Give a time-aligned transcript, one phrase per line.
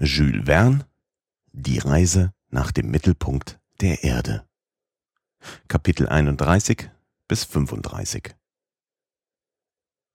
[0.00, 0.86] Jules Verne
[1.50, 4.46] Die Reise nach dem Mittelpunkt der Erde
[5.66, 6.88] Kapitel 31
[7.26, 8.36] bis 35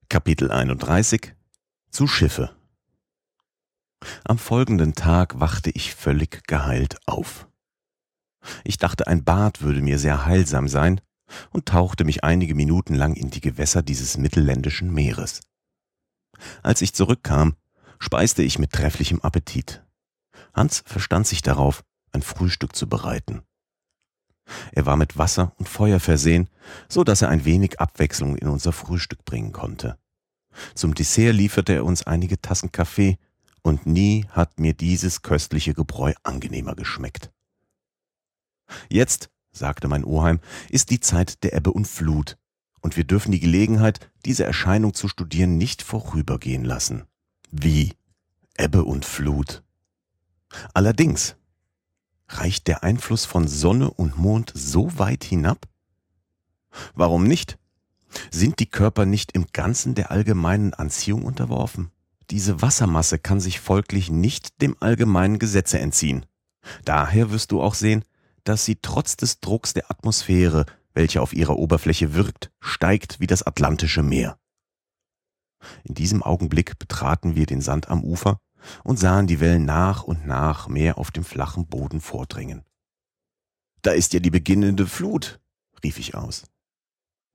[0.08, 1.36] Kapitel 31
[1.90, 2.56] Zu Schiffe
[4.24, 7.50] Am folgenden Tag wachte ich völlig geheilt auf.
[8.64, 11.02] Ich dachte, ein Bad würde mir sehr heilsam sein
[11.50, 15.42] und tauchte mich einige Minuten lang in die Gewässer dieses mittelländischen Meeres.
[16.62, 17.58] Als ich zurückkam,
[18.04, 19.82] speiste ich mit trefflichem Appetit.
[20.54, 23.44] Hans verstand sich darauf, ein Frühstück zu bereiten.
[24.74, 26.50] Er war mit Wasser und Feuer versehen,
[26.90, 29.98] so dass er ein wenig Abwechslung in unser Frühstück bringen konnte.
[30.76, 33.18] Zum Dessert lieferte er uns einige Tassen Kaffee,
[33.62, 37.32] und nie hat mir dieses köstliche Gebräu angenehmer geschmeckt.
[38.90, 42.38] Jetzt, sagte mein Oheim, ist die Zeit der Ebbe und Flut,
[42.82, 47.06] und wir dürfen die Gelegenheit, diese Erscheinung zu studieren, nicht vorübergehen lassen.
[47.56, 47.94] Wie?
[48.58, 49.62] Ebbe und Flut.
[50.74, 51.36] Allerdings,
[52.28, 55.68] reicht der Einfluss von Sonne und Mond so weit hinab?
[56.96, 57.60] Warum nicht?
[58.32, 61.92] Sind die Körper nicht im Ganzen der allgemeinen Anziehung unterworfen?
[62.32, 66.26] Diese Wassermasse kann sich folglich nicht dem allgemeinen Gesetze entziehen.
[66.86, 68.04] Daher wirst du auch sehen,
[68.46, 73.44] dass sie trotz des Drucks der Atmosphäre, welche auf ihrer Oberfläche wirkt, steigt wie das
[73.44, 74.40] Atlantische Meer.
[75.84, 78.40] In diesem Augenblick betraten wir den Sand am Ufer
[78.84, 82.64] und sahen die Wellen nach und nach mehr auf dem flachen Boden vordringen.
[83.82, 85.40] Da ist ja die beginnende Flut,
[85.84, 86.44] rief ich aus.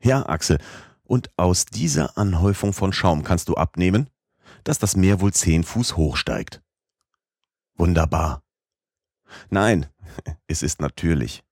[0.03, 0.59] Ja, Axel,
[1.05, 4.09] und aus dieser Anhäufung von Schaum kannst du abnehmen,
[4.65, 6.63] dass das Meer wohl zehn Fuß hoch steigt.
[7.77, 8.43] Wunderbar.
[9.51, 9.87] Nein,
[10.47, 11.43] es ist natürlich.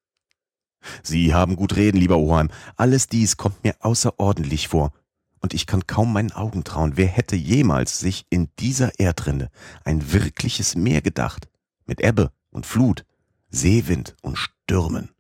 [1.03, 2.51] Sie haben gut reden, lieber Oheim.
[2.77, 4.93] Alles dies kommt mir außerordentlich vor,
[5.41, 6.97] und ich kann kaum meinen Augen trauen.
[6.97, 9.51] Wer hätte jemals sich in dieser Erdrinne
[9.85, 11.49] ein wirkliches Meer gedacht?
[11.85, 13.05] Mit Ebbe und Flut,
[13.51, 15.11] Seewind und Stürmen.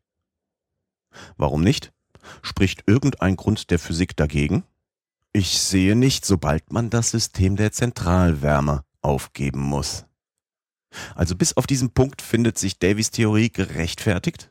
[1.37, 1.92] Warum nicht?
[2.42, 4.65] Spricht irgendein Grund der Physik dagegen?
[5.32, 10.06] Ich sehe nicht, sobald man das System der Zentralwärme aufgeben muss.
[11.15, 14.50] Also bis auf diesen Punkt findet sich Davies Theorie gerechtfertigt?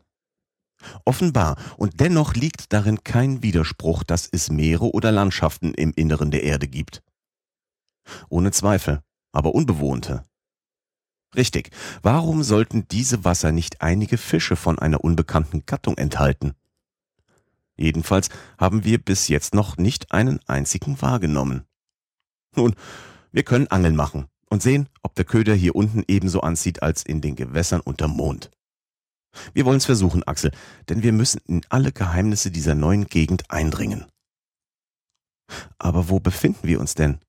[1.05, 6.43] Offenbar, und dennoch liegt darin kein Widerspruch, dass es Meere oder Landschaften im Inneren der
[6.43, 7.03] Erde gibt.
[8.29, 9.01] Ohne Zweifel,
[9.31, 10.25] aber unbewohnte.
[11.35, 16.53] Richtig, warum sollten diese Wasser nicht einige Fische von einer unbekannten Gattung enthalten?
[17.77, 21.65] Jedenfalls haben wir bis jetzt noch nicht einen einzigen wahrgenommen.
[22.55, 22.75] Nun,
[23.31, 27.19] wir können Angeln machen und sehen, ob der Köder hier unten ebenso anzieht als in
[27.19, 28.49] den Gewässern unterm Mond.
[29.53, 30.51] Wir wollen es versuchen, Axel,
[30.89, 34.05] denn wir müssen in alle Geheimnisse dieser neuen Gegend eindringen.
[35.77, 37.19] Aber wo befinden wir uns denn,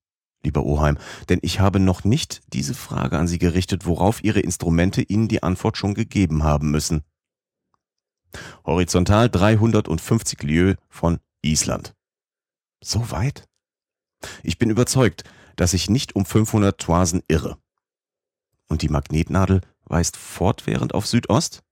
[0.43, 0.97] lieber Oheim?
[1.29, 5.43] Denn ich habe noch nicht diese Frage an Sie gerichtet, worauf Ihre Instrumente Ihnen die
[5.43, 7.03] Antwort schon gegeben haben müssen.
[8.65, 11.93] Horizontal 350 Lieu von Island.
[12.83, 13.47] So weit?
[14.43, 15.23] Ich bin überzeugt,
[15.55, 17.57] dass ich nicht um 500 Toisen irre.
[18.67, 21.63] Und die Magnetnadel weist fortwährend auf Südost?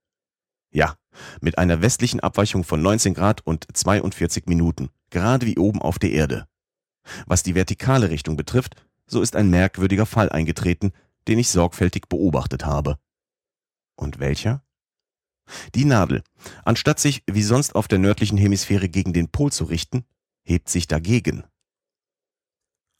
[0.75, 0.97] Ja,
[1.39, 6.11] mit einer westlichen Abweichung von 19 Grad und 42 Minuten, gerade wie oben auf der
[6.11, 6.49] Erde.
[7.25, 8.75] Was die vertikale Richtung betrifft,
[9.07, 10.91] so ist ein merkwürdiger Fall eingetreten,
[11.29, 12.99] den ich sorgfältig beobachtet habe.
[13.95, 14.65] Und welcher?
[15.75, 16.23] Die Nadel,
[16.65, 20.03] anstatt sich wie sonst auf der nördlichen Hemisphäre gegen den Pol zu richten,
[20.43, 21.45] hebt sich dagegen.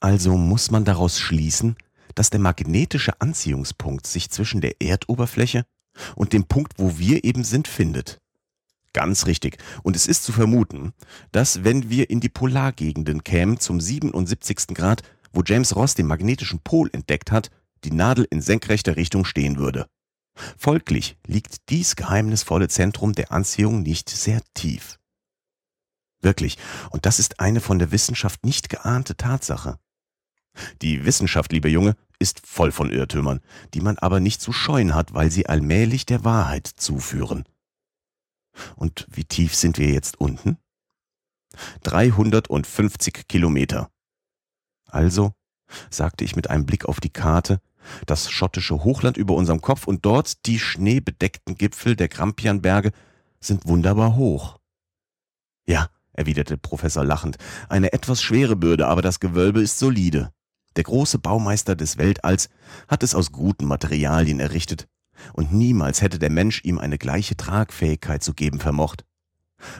[0.00, 1.76] Also muss man daraus schließen,
[2.14, 5.66] dass der magnetische Anziehungspunkt sich zwischen der Erdoberfläche
[6.14, 8.18] und dem Punkt, wo wir eben sind, findet.
[8.92, 9.58] Ganz richtig.
[9.82, 10.92] Und es ist zu vermuten,
[11.30, 14.68] dass wenn wir in die Polargegenden kämen zum 77.
[14.68, 15.02] Grad,
[15.32, 17.50] wo James Ross den magnetischen Pol entdeckt hat,
[17.84, 19.86] die Nadel in senkrechter Richtung stehen würde.
[20.56, 24.98] Folglich liegt dies geheimnisvolle Zentrum der Anziehung nicht sehr tief.
[26.20, 26.58] Wirklich,
[26.90, 29.78] und das ist eine von der Wissenschaft nicht geahnte Tatsache.
[30.82, 33.40] Die Wissenschaft, lieber Junge, ist voll von Irrtümern,
[33.74, 37.44] die man aber nicht zu scheuen hat, weil sie allmählich der Wahrheit zuführen.
[38.74, 40.56] Und wie tief sind wir jetzt unten?
[41.82, 43.90] 350 Kilometer.
[44.86, 45.32] Also,
[45.90, 47.60] sagte ich mit einem Blick auf die Karte,
[48.06, 52.92] das schottische Hochland über unserem Kopf und dort die schneebedeckten Gipfel der Grampianberge
[53.40, 54.58] sind wunderbar hoch.
[55.66, 57.36] Ja, erwiderte Professor lachend,
[57.68, 60.32] eine etwas schwere Bürde, aber das Gewölbe ist solide.
[60.76, 62.48] Der große Baumeister des Weltalls
[62.88, 64.88] hat es aus guten Materialien errichtet,
[65.32, 69.04] und niemals hätte der Mensch ihm eine gleiche Tragfähigkeit zu geben vermocht.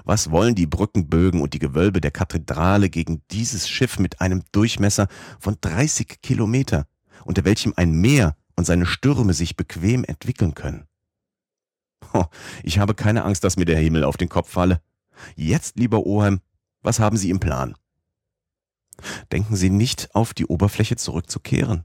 [0.04, 5.08] Was wollen die Brückenbögen und die Gewölbe der Kathedrale gegen dieses Schiff mit einem Durchmesser
[5.38, 6.86] von 30 Kilometer,
[7.24, 10.86] unter welchem ein Meer und seine Stürme sich bequem entwickeln können.
[12.62, 14.80] Ich habe keine Angst, dass mir der Himmel auf den Kopf falle.
[15.34, 16.40] Jetzt, lieber Oheim,
[16.82, 17.74] was haben Sie im Plan?
[19.32, 21.84] Denken Sie nicht, auf die Oberfläche zurückzukehren?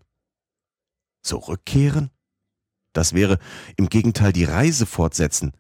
[1.24, 2.10] Zurückkehren?
[2.94, 3.40] Das wäre
[3.78, 5.54] im Gegenteil die Reise fortsetzen,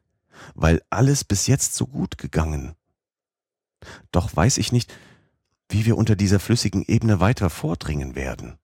[0.55, 2.75] weil alles bis jetzt so gut gegangen.
[4.11, 4.93] Doch weiß ich nicht,
[5.69, 8.57] wie wir unter dieser flüssigen Ebene weiter vordringen werden.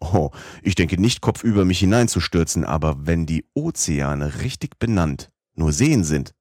[0.00, 0.30] Oh,
[0.62, 6.34] ich denke nicht kopfüber mich hineinzustürzen, aber wenn die Ozeane richtig benannt nur Seen sind,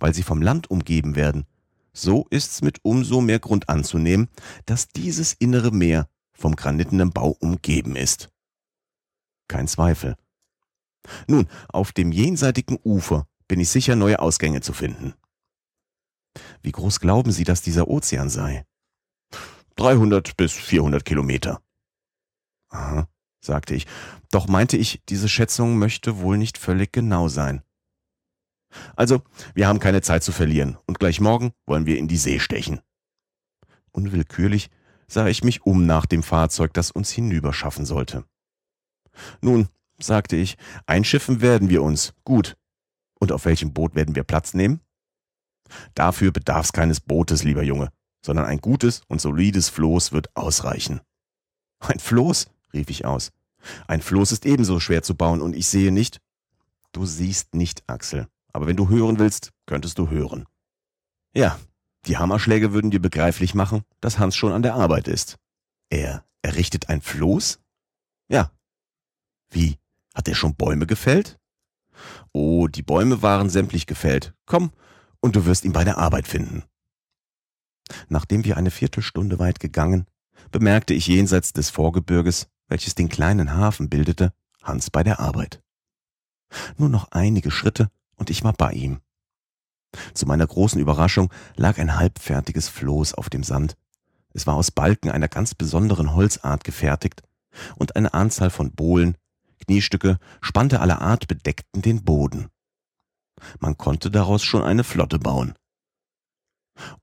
[0.00, 1.46] weil sie vom Land umgeben werden,
[1.92, 4.28] so ist's mit umso mehr Grund anzunehmen,
[4.66, 8.30] dass dieses innere Meer vom granitenen Bau umgeben ist.
[9.48, 10.16] Kein Zweifel.
[11.26, 15.14] Nun, auf dem jenseitigen Ufer bin ich sicher, neue Ausgänge zu finden.
[16.62, 18.64] Wie groß glauben Sie, dass dieser Ozean sei?
[19.76, 21.60] 300 bis 400 Kilometer.
[22.68, 23.08] Aha,
[23.40, 23.86] sagte ich.
[24.30, 27.62] Doch meinte ich, diese Schätzung möchte wohl nicht völlig genau sein.
[28.96, 29.22] Also,
[29.54, 32.80] wir haben keine Zeit zu verlieren und gleich morgen wollen wir in die See stechen.
[33.90, 34.70] Unwillkürlich
[35.06, 38.24] sah ich mich um nach dem Fahrzeug, das uns hinüberschaffen sollte.
[39.40, 42.56] Nun, sagte ich, einschiffen werden wir uns, gut.
[43.18, 44.80] Und auf welchem Boot werden wir Platz nehmen?
[45.94, 47.90] Dafür bedarf's keines Bootes, lieber Junge,
[48.24, 51.00] sondern ein gutes und solides Floß wird ausreichen.
[51.80, 52.48] Ein Floß?
[52.72, 53.30] rief ich aus.
[53.86, 56.20] Ein Floß ist ebenso schwer zu bauen und ich sehe nicht.
[56.92, 58.28] Du siehst nicht, Axel.
[58.52, 60.46] Aber wenn du hören willst, könntest du hören.
[61.34, 61.58] Ja,
[62.06, 65.38] die Hammerschläge würden dir begreiflich machen, dass Hans schon an der Arbeit ist.
[65.88, 67.60] Er errichtet ein Floß?
[68.28, 68.50] Ja.
[69.50, 69.78] Wie?
[70.14, 71.38] Hat er schon Bäume gefällt?
[72.32, 74.34] Oh, die Bäume waren sämtlich gefällt.
[74.46, 74.72] Komm,
[75.20, 76.64] und du wirst ihn bei der Arbeit finden.
[78.08, 80.06] Nachdem wir eine Viertelstunde weit gegangen,
[80.50, 84.32] bemerkte ich jenseits des Vorgebirges, welches den kleinen Hafen bildete,
[84.62, 85.62] Hans bei der Arbeit.
[86.76, 89.00] Nur noch einige Schritte und ich war bei ihm.
[90.14, 93.76] Zu meiner großen Überraschung lag ein halbfertiges Floß auf dem Sand.
[94.32, 97.22] Es war aus Balken einer ganz besonderen Holzart gefertigt
[97.76, 99.16] und eine Anzahl von Bohlen,
[99.64, 102.48] Kniestücke, Spante aller Art bedeckten den Boden.
[103.60, 105.54] Man konnte daraus schon eine Flotte bauen.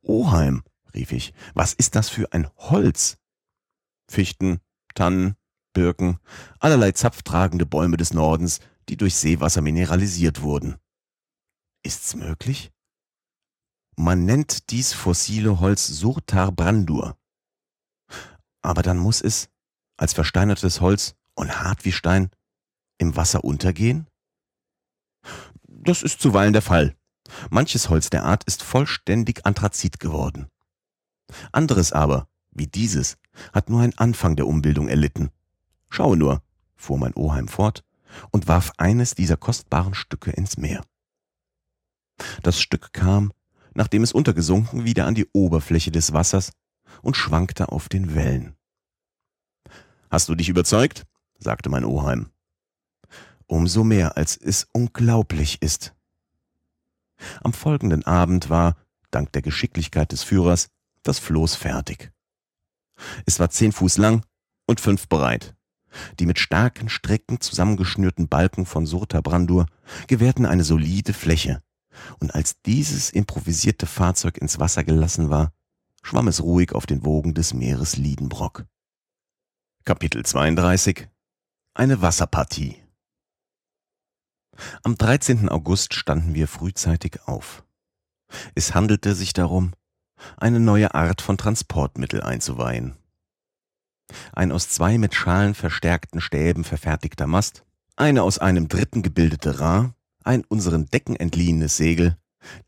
[0.01, 0.63] Oheim,
[0.93, 3.17] rief ich, was ist das für ein Holz?
[4.09, 4.59] Fichten,
[4.95, 5.35] Tannen,
[5.73, 6.17] Birken,
[6.59, 8.59] allerlei zapftragende Bäume des Nordens,
[8.89, 10.77] die durch Seewasser mineralisiert wurden.
[11.83, 12.71] Ist's möglich?
[13.95, 17.17] Man nennt dies fossile Holz Surtar Brandur.
[18.61, 19.49] Aber dann muss es,
[19.97, 22.29] als versteinertes Holz und hart wie Stein,
[22.97, 24.07] im Wasser untergehen?
[25.63, 26.95] Das ist zuweilen der Fall.
[27.49, 30.47] Manches Holz der Art ist vollständig Anthrazit geworden.
[31.51, 33.17] Anderes aber, wie dieses,
[33.53, 35.29] hat nur einen Anfang der Umbildung erlitten.
[35.89, 36.43] Schaue nur,
[36.75, 37.83] fuhr mein Oheim fort
[38.31, 40.83] und warf eines dieser kostbaren Stücke ins Meer.
[42.43, 43.31] Das Stück kam,
[43.73, 46.51] nachdem es untergesunken, wieder an die Oberfläche des Wassers
[47.01, 48.55] und schwankte auf den Wellen.
[50.09, 51.05] Hast du dich überzeugt?
[51.37, 52.31] sagte mein Oheim.
[53.45, 55.95] Umso mehr, als es unglaublich ist.
[57.41, 58.75] Am folgenden Abend war,
[59.11, 60.69] dank der Geschicklichkeit des Führers,
[61.03, 62.11] das Floß fertig.
[63.25, 64.25] Es war zehn Fuß lang
[64.65, 65.55] und fünf breit.
[66.19, 69.65] Die mit starken Strecken zusammengeschnürten Balken von Surta Brandur
[70.07, 71.63] gewährten eine solide Fläche,
[72.19, 75.51] und als dieses improvisierte Fahrzeug ins Wasser gelassen war,
[76.01, 78.65] schwamm es ruhig auf den Wogen des Meeres Liedenbrock.
[79.85, 81.07] Kapitel 32
[81.73, 82.81] Eine Wasserpartie
[84.83, 85.49] Am 13.
[85.49, 87.63] August standen wir frühzeitig auf.
[88.55, 89.73] Es handelte sich darum,
[90.37, 92.97] eine neue Art von Transportmittel einzuweihen.
[94.33, 97.63] Ein aus zwei mit Schalen verstärkten Stäben verfertigter Mast,
[97.95, 102.17] eine aus einem dritten gebildete Ra ein unseren Decken entliehenes Segel.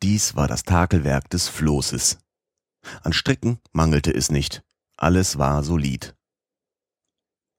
[0.01, 2.17] Dies war das Takelwerk des Floßes.
[3.03, 4.63] An Stricken mangelte es nicht.
[4.98, 6.15] Alles war solid.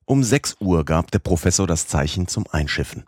[0.04, 3.04] Um sechs Uhr gab der Professor das Zeichen zum Einschiffen.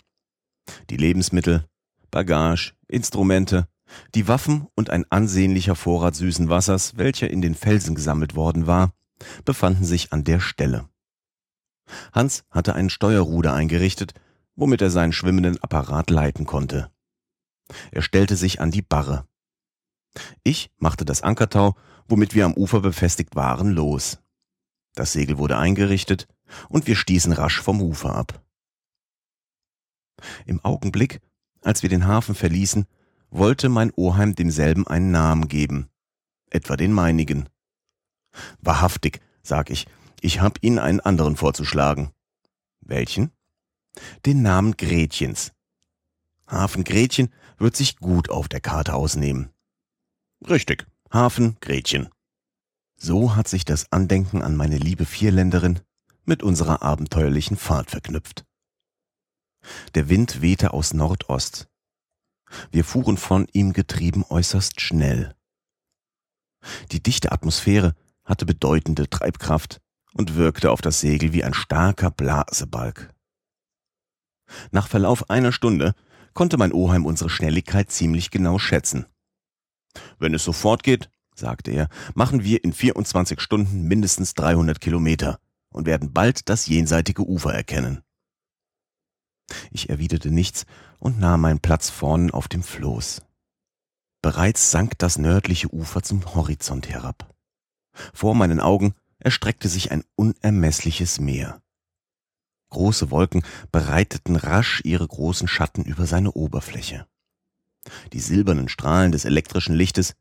[0.90, 1.66] Die Lebensmittel,
[2.10, 3.68] Bagage, Instrumente,
[4.14, 8.94] die Waffen und ein ansehnlicher Vorrat süßen Wassers, welcher in den Felsen gesammelt worden war,
[9.44, 10.88] befanden sich an der Stelle.
[12.12, 14.14] Hans hatte ein Steuerruder eingerichtet,
[14.56, 16.90] womit er seinen schwimmenden Apparat leiten konnte.
[17.90, 19.26] Er stellte sich an die Barre.
[20.42, 21.74] Ich machte das Ankertau,
[22.08, 24.18] womit wir am Ufer befestigt waren, los.
[24.94, 26.28] Das Segel wurde eingerichtet
[26.68, 28.44] und wir stießen rasch vom Ufer ab.
[30.46, 31.20] Im Augenblick,
[31.62, 32.86] als wir den Hafen verließen,
[33.30, 35.88] wollte mein Oheim demselben einen Namen geben,
[36.50, 37.48] etwa den meinigen.
[38.60, 39.86] Wahrhaftig, sag ich,
[40.20, 42.10] ich hab Ihnen einen anderen vorzuschlagen.
[42.80, 43.32] Welchen?
[44.26, 45.52] Den Namen Gretchens.
[46.46, 49.50] Hafen Gretchen wird sich gut auf der Karte ausnehmen.
[50.48, 52.08] Richtig, Hafen Gretchen.
[52.96, 55.80] So hat sich das Andenken an meine liebe Vierländerin
[56.24, 58.44] mit unserer abenteuerlichen Fahrt verknüpft.
[59.94, 61.68] Der Wind wehte aus Nordost.
[62.70, 65.34] Wir fuhren von ihm getrieben äußerst schnell.
[66.92, 69.80] Die dichte Atmosphäre hatte bedeutende Treibkraft
[70.12, 73.13] und wirkte auf das Segel wie ein starker Blasebalg.
[74.70, 75.94] Nach Verlauf einer Stunde
[76.32, 79.06] konnte mein Oheim unsere Schnelligkeit ziemlich genau schätzen.
[80.18, 85.38] Wenn es so fortgeht, sagte er, machen wir in 24 Stunden mindestens 300 Kilometer
[85.70, 88.02] und werden bald das jenseitige Ufer erkennen.
[89.70, 90.64] Ich erwiderte nichts
[90.98, 93.22] und nahm meinen Platz vorn auf dem Floß.
[94.22, 97.34] Bereits sank das nördliche Ufer zum Horizont herab.
[98.14, 101.60] Vor meinen Augen erstreckte sich ein unermessliches Meer.
[102.74, 107.06] Große Wolken breiteten rasch ihre großen Schatten über seine Oberfläche.
[108.12, 110.14] Die silbernen Strahlen des elektrischen Lichtes,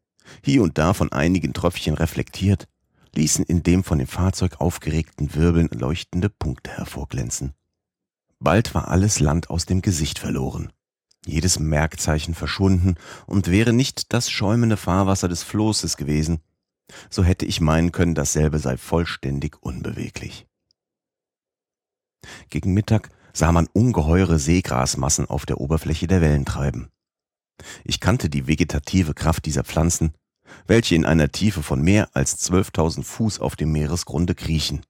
[0.43, 2.67] hier und da von einigen Tröpfchen reflektiert,
[3.15, 7.53] ließen in dem von dem Fahrzeug aufgeregten Wirbeln leuchtende Punkte hervorglänzen.
[8.39, 10.71] Bald war alles Land aus dem Gesicht verloren,
[11.25, 12.95] jedes Merkzeichen verschwunden,
[13.25, 16.39] und wäre nicht das schäumende Fahrwasser des Flosses gewesen,
[17.09, 20.45] so hätte ich meinen können, dasselbe sei vollständig unbeweglich.
[22.49, 26.89] Gegen Mittag sah man ungeheure Seegrasmassen auf der Oberfläche der Wellen treiben.
[27.83, 30.13] Ich kannte die vegetative Kraft dieser Pflanzen,
[30.67, 34.85] welche in einer Tiefe von mehr als 12.000 Fuß auf dem Meeresgrunde kriechen,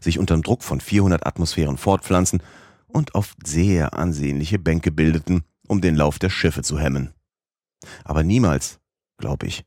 [0.00, 2.42] sich unter dem Druck von 400 Atmosphären fortpflanzen
[2.86, 7.12] und oft sehr ansehnliche Bänke bildeten, um den Lauf der Schiffe zu hemmen.
[8.04, 8.78] Aber niemals,
[9.18, 9.64] glaube ich,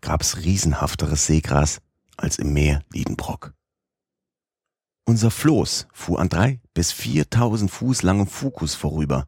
[0.00, 1.80] gab's riesenhafteres Seegras
[2.16, 3.54] als im Meer Liedenbrock.
[5.10, 9.26] Unser Floß fuhr an drei bis viertausend Fuß langem Fukus vorüber,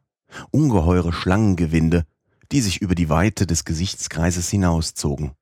[0.49, 2.05] ungeheure Schlangengewinde,
[2.53, 5.33] die sich über die Weite des Gesichtskreises hinauszogen.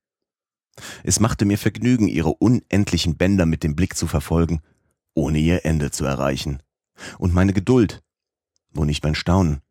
[1.03, 4.61] Es machte mir Vergnügen, ihre unendlichen Bänder mit dem Blick zu verfolgen,
[5.13, 6.63] ohne ihr Ende zu erreichen.
[7.19, 8.01] Und meine Geduld,
[8.71, 9.61] wo nicht mein Staunen,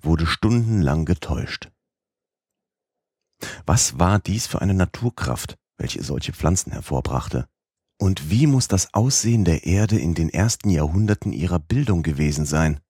[0.00, 1.72] wurde stundenlang getäuscht.
[3.66, 7.48] Was war dies für eine Naturkraft, welche solche Pflanzen hervorbrachte?
[8.02, 12.80] Und wie muss das Aussehen der Erde in den ersten Jahrhunderten ihrer Bildung gewesen sein,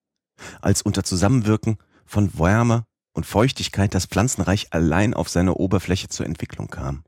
[0.59, 6.67] als unter Zusammenwirken von Wärme und Feuchtigkeit das Pflanzenreich allein auf seiner Oberfläche zur Entwicklung
[6.67, 7.03] kam?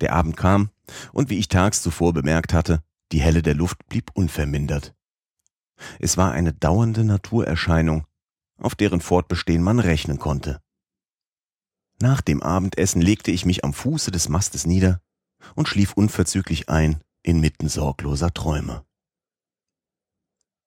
[0.00, 0.70] Der Abend kam,
[1.12, 2.82] und wie ich tags zuvor bemerkt hatte,
[3.12, 4.96] die Helle der Luft blieb unvermindert.
[6.00, 8.04] Es war eine dauernde Naturerscheinung,
[8.58, 10.60] auf deren Fortbestehen man rechnen konnte.
[12.00, 15.00] Nach dem Abendessen legte ich mich am Fuße des Mastes nieder
[15.54, 18.84] und schlief unverzüglich ein inmitten sorgloser Träume.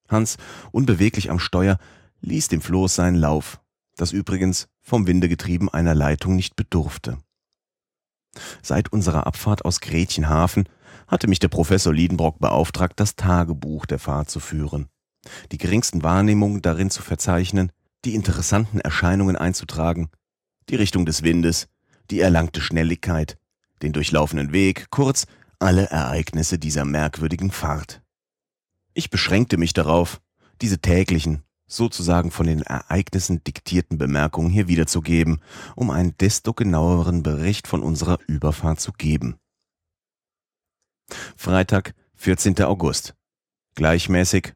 [0.07, 0.37] Hans,
[0.71, 1.77] unbeweglich am Steuer,
[2.21, 3.59] ließ dem Floß seinen Lauf,
[3.95, 7.17] das übrigens vom Winde getrieben einer Leitung nicht bedurfte.
[8.61, 10.67] Seit unserer Abfahrt aus Gretchenhafen
[11.07, 14.87] hatte mich der Professor Liedenbrock beauftragt, das Tagebuch der Fahrt zu führen,
[15.51, 17.71] die geringsten Wahrnehmungen darin zu verzeichnen,
[18.03, 20.09] die interessanten Erscheinungen einzutragen,
[20.69, 21.67] die Richtung des Windes,
[22.11, 23.37] die erlangte Schnelligkeit,
[23.81, 25.25] den durchlaufenden Weg, kurz
[25.59, 28.01] alle Ereignisse dieser merkwürdigen Fahrt.
[28.93, 30.21] Ich beschränkte mich darauf,
[30.61, 35.41] diese täglichen, sozusagen von den Ereignissen diktierten Bemerkungen hier wiederzugeben,
[35.75, 39.37] um einen desto genaueren Bericht von unserer Überfahrt zu geben.
[41.35, 42.61] Freitag, 14.
[42.63, 43.15] August.
[43.75, 44.53] Gleichmäßig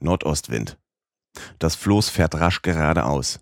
[0.00, 0.78] Nordostwind.
[1.58, 3.40] Das Floß fährt rasch geradeaus.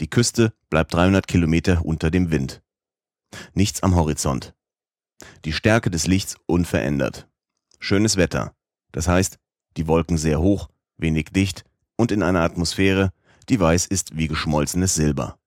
[0.00, 2.62] Die Küste bleibt 300 Kilometer unter dem Wind.
[3.54, 4.54] Nichts am Horizont.
[5.44, 7.28] Die Stärke des Lichts unverändert.
[7.78, 8.54] Schönes Wetter.
[8.92, 9.38] Das heißt,
[9.76, 11.64] die Wolken sehr hoch, wenig dicht
[11.96, 13.12] und in einer Atmosphäre,
[13.48, 15.38] die weiß ist wie geschmolzenes Silber.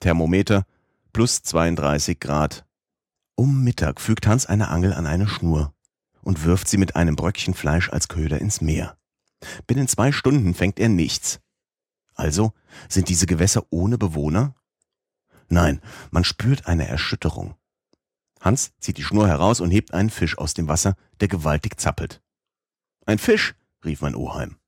[0.00, 0.66] Thermometer
[1.12, 2.66] plus 32 Grad.
[3.36, 5.74] Um Mittag fügt Hans eine Angel an eine Schnur
[6.22, 8.96] und wirft sie mit einem Bröckchen Fleisch als Köder ins Meer.
[9.66, 11.40] Binnen zwei Stunden fängt er nichts.
[12.14, 12.52] Also
[12.88, 14.54] sind diese Gewässer ohne Bewohner?
[15.48, 17.54] Nein, man spürt eine Erschütterung.
[18.40, 22.22] Hans zieht die Schnur heraus und hebt einen Fisch aus dem Wasser, der gewaltig zappelt.
[23.06, 24.58] Ein Fisch, rief mein Oheim.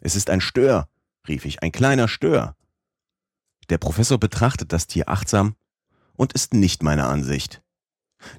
[0.00, 0.88] Es ist ein Stör,
[1.26, 2.56] rief ich, ein kleiner Stör.
[3.70, 5.56] Der Professor betrachtet das Tier achtsam
[6.14, 7.62] und ist nicht meiner Ansicht.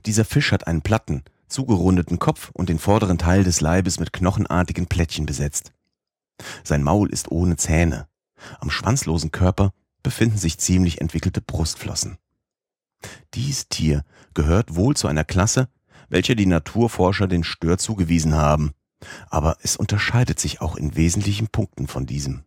[0.05, 4.88] Dieser Fisch hat einen platten, zugerundeten Kopf und den vorderen Teil des Leibes mit knochenartigen
[4.88, 5.74] Plättchen besetzt.
[6.63, 8.07] Sein Maul ist ohne Zähne.
[8.59, 12.18] Am schwanzlosen Körper befinden sich ziemlich entwickelte Brustflossen.
[13.34, 14.03] Dies Tier
[14.34, 15.70] gehört wohl zu einer Klasse,
[16.10, 18.74] welcher die Naturforscher den Stör zugewiesen haben,
[19.29, 22.44] Aber es unterscheidet sich auch in wesentlichen Punkten von diesem.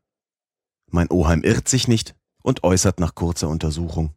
[0.91, 4.15] Mein Oheim irrt sich nicht und äußert nach kurzer Untersuchung.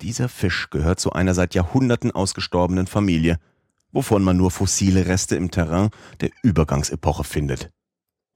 [0.00, 3.38] Dieser Fisch gehört zu einer seit Jahrhunderten ausgestorbenen Familie,
[3.92, 5.90] wovon man nur fossile Reste im Terrain
[6.20, 7.70] der Übergangsepoche findet.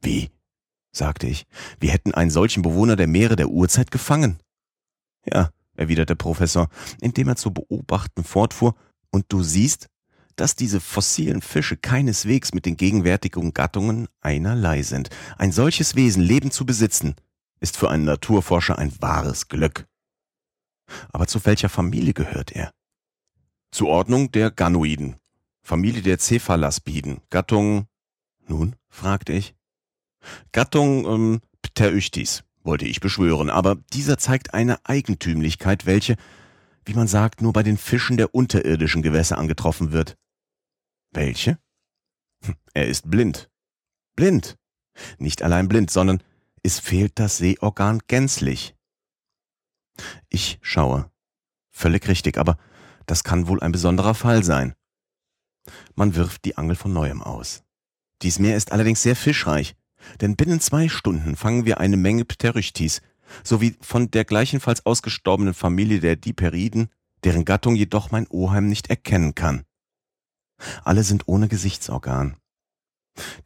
[0.01, 0.31] Wie?
[0.97, 1.47] Sagte ich.
[1.81, 4.39] Wir hätten einen solchen Bewohner der Meere der Urzeit gefangen.
[5.25, 6.69] Ja, erwiderte der Professor,
[7.01, 8.75] indem er zu beobachten fortfuhr,
[9.11, 9.89] und du siehst,
[10.37, 15.09] dass diese fossilen Fische keineswegs mit den gegenwärtigen Gattungen einerlei sind.
[15.39, 17.15] Ein solches Wesen Leben zu besitzen,
[17.61, 19.87] ist für einen Naturforscher ein wahres Glück.
[21.09, 22.71] Aber zu welcher Familie gehört er?
[23.73, 25.17] Zur Ordnung der Ganoiden,
[25.63, 27.87] Familie der Cephalaspiden, Gattung.
[28.47, 28.77] Nun?
[28.89, 29.56] fragte ich.
[30.53, 36.17] Gattung ähm, Pterychtis, wollte ich beschwören, aber dieser zeigt eine Eigentümlichkeit, welche,
[36.85, 40.17] wie man sagt, nur bei den Fischen der unterirdischen Gewässer angetroffen wird.
[41.13, 41.59] Welche?
[42.45, 43.51] Hm, er ist blind.
[44.17, 44.57] Blind.
[45.19, 46.23] Nicht allein blind, sondern
[46.63, 48.75] es fehlt das Sehorgan gänzlich.
[50.29, 51.11] Ich schaue.
[51.71, 52.57] Völlig richtig, aber
[53.07, 54.75] das kann wohl ein besonderer Fall sein.
[55.95, 57.63] Man wirft die Angel von neuem aus.
[58.23, 59.77] Dies Meer ist allerdings sehr fischreich,
[60.21, 63.03] denn binnen zwei Stunden fangen wir eine Menge Pterychtis,
[63.43, 66.89] sowie von der gleichenfalls ausgestorbenen Familie der Diperiden,
[67.25, 69.65] deren Gattung jedoch mein Oheim nicht erkennen kann.
[70.85, 72.37] Alle sind ohne Gesichtsorgan.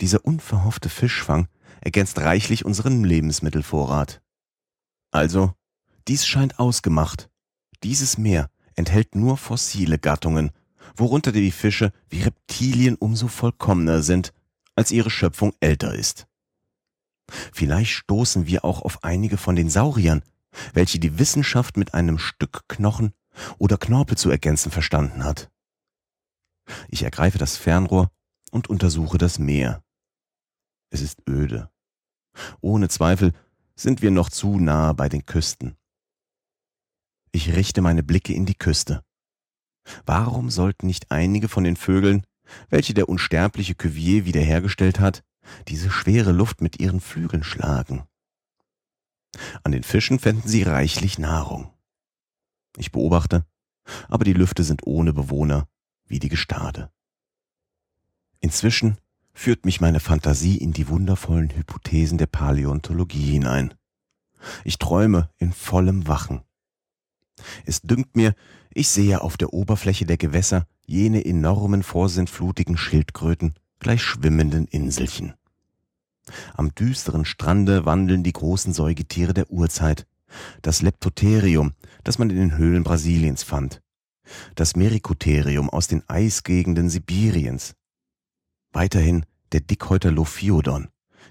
[0.00, 1.48] Dieser unverhoffte Fischfang
[1.80, 4.20] ergänzt reichlich unseren Lebensmittelvorrat.
[5.10, 5.54] Also,
[6.08, 7.30] dies scheint ausgemacht.
[7.82, 10.50] Dieses Meer enthält nur fossile Gattungen,
[10.96, 14.32] worunter die Fische wie Reptilien umso vollkommener sind,
[14.74, 16.26] als ihre Schöpfung älter ist.
[17.52, 20.22] Vielleicht stoßen wir auch auf einige von den Sauriern,
[20.72, 23.12] welche die Wissenschaft mit einem Stück Knochen
[23.58, 25.50] oder Knorpel zu ergänzen verstanden hat.
[26.88, 28.10] Ich ergreife das Fernrohr
[28.50, 29.82] und untersuche das Meer.
[30.90, 31.70] Es ist öde.
[32.60, 33.32] Ohne Zweifel
[33.76, 35.76] sind wir noch zu nahe bei den Küsten.
[37.32, 39.04] Ich richte meine Blicke in die Küste.
[40.04, 42.24] Warum sollten nicht einige von den Vögeln,
[42.68, 45.22] welche der unsterbliche Cuvier wiederhergestellt hat,
[45.68, 48.04] diese schwere Luft mit ihren Flügeln schlagen?
[49.62, 51.72] An den Fischen fänden sie reichlich Nahrung.
[52.76, 53.44] Ich beobachte,
[54.08, 55.68] aber die Lüfte sind ohne Bewohner,
[56.06, 56.90] wie die Gestade.
[58.40, 58.98] Inzwischen
[59.32, 63.74] führt mich meine Fantasie in die wundervollen Hypothesen der Paläontologie hinein.
[64.64, 66.42] Ich träume in vollem Wachen.
[67.64, 68.34] Es dünkt mir,
[68.72, 75.34] ich sehe auf der Oberfläche der Gewässer jene enormen vorsintflutigen Schildkröten gleich schwimmenden Inselchen.
[76.54, 80.06] Am düsteren Strande wandeln die großen Säugetiere der Urzeit,
[80.62, 81.72] das Leptotherium,
[82.04, 83.82] das man in den Höhlen Brasiliens fand,
[84.54, 87.74] das Mericotherium aus den Eisgegenden Sibiriens.
[88.72, 90.88] Weiterhin der Dickhäuter Lophiodon,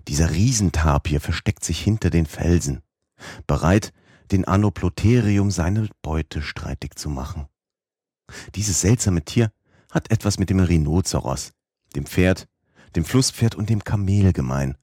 [0.07, 2.81] dieser Riesentapir versteckt sich hinter den Felsen,
[3.47, 3.93] bereit,
[4.31, 7.47] den Anoplotherium seine Beute streitig zu machen.
[8.55, 9.51] Dieses seltsame Tier
[9.91, 11.53] hat etwas mit dem Rhinoceros,
[11.95, 12.47] dem Pferd,
[12.95, 14.77] dem Flusspferd und dem Kamel gemein,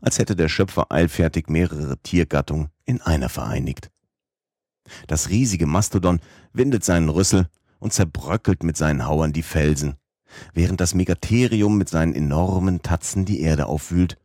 [0.00, 3.90] als hätte der Schöpfer eilfertig mehrere Tiergattungen in einer vereinigt.
[5.06, 6.20] Das riesige Mastodon
[6.52, 9.96] windet seinen Rüssel und zerbröckelt mit seinen Hauern die Felsen,
[10.52, 14.18] während das Megatherium mit seinen enormen Tatzen die Erde aufwühlt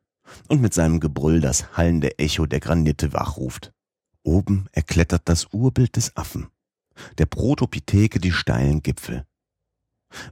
[0.48, 3.74] und mit seinem Gebrüll das hallende Echo der Granite wachruft.
[4.24, 6.48] Oben erklettert das Urbild des Affen,
[7.18, 9.26] der Protopitheke die steilen Gipfel.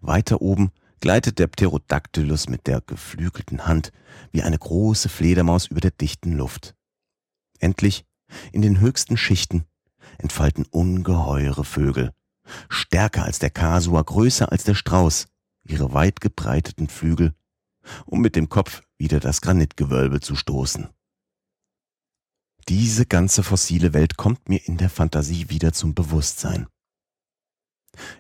[0.02, 3.92] Weiter oben gleitet der Pterodactylus mit der geflügelten Hand
[4.32, 6.76] wie eine große Fledermaus über der dichten Luft.
[7.60, 8.06] Endlich,
[8.52, 9.66] in den höchsten Schichten,
[10.18, 12.14] entfalten ungeheure Vögel,
[12.70, 15.28] stärker als der Kasua, größer als der Strauß,
[15.64, 17.34] ihre weit gebreiteten Flügel,
[18.06, 20.90] um mit dem Kopf wieder das Granitgewölbe zu stoßen.
[22.70, 26.68] Diese ganze fossile Welt kommt mir in der Fantasie wieder zum Bewusstsein.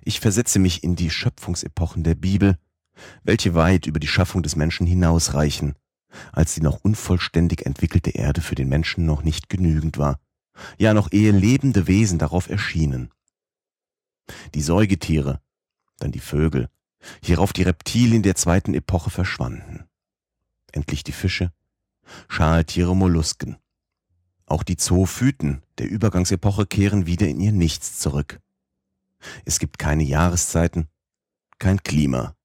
[0.01, 2.57] Ich versetze mich in die Schöpfungsepochen der Bibel,
[3.23, 5.75] welche weit über die Schaffung des Menschen hinausreichen,
[6.31, 10.19] als die noch unvollständig entwickelte Erde für den Menschen noch nicht genügend war
[10.77, 13.11] ja noch ehe lebende Wesen darauf erschienen.
[14.53, 15.41] Die Säugetiere,
[15.99, 16.69] dann die Vögel,
[17.23, 19.85] hierauf die Reptilien der zweiten Epoche verschwanden.
[20.71, 21.51] Endlich die Fische,
[22.27, 23.57] Schaltiere, Mollusken.
[24.45, 28.39] Auch die Zoophyten der Übergangsepoche kehren wieder in ihr Nichts zurück.
[29.45, 30.87] Es gibt keine Jahreszeiten,
[31.59, 32.36] kein Klima.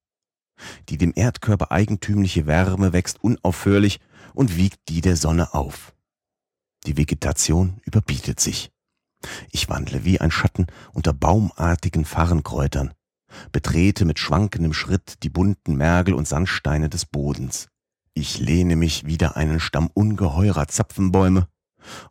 [0.89, 3.99] Die dem Erdkörper eigentümliche Wärme wächst unaufhörlich
[4.33, 5.93] und wiegt die der Sonne auf.
[6.85, 8.71] Die Vegetation überbietet sich.
[9.51, 12.93] Ich wandle wie ein Schatten unter baumartigen Farrenkräutern,
[13.51, 17.69] betrete mit schwankendem Schritt die bunten Mergel und Sandsteine des Bodens.
[18.13, 21.47] Ich lehne mich wider einen Stamm ungeheurer Zapfenbäume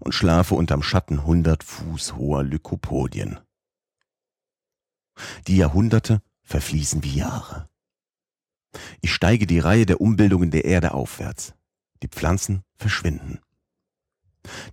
[0.00, 3.38] und schlafe unterm Schatten hundert Fuß hoher Lykopodien.
[5.46, 7.68] Die Jahrhunderte verfließen wie Jahre.
[9.00, 11.54] Ich steige die Reihe der Umbildungen der Erde aufwärts.
[12.02, 13.40] Die Pflanzen verschwinden.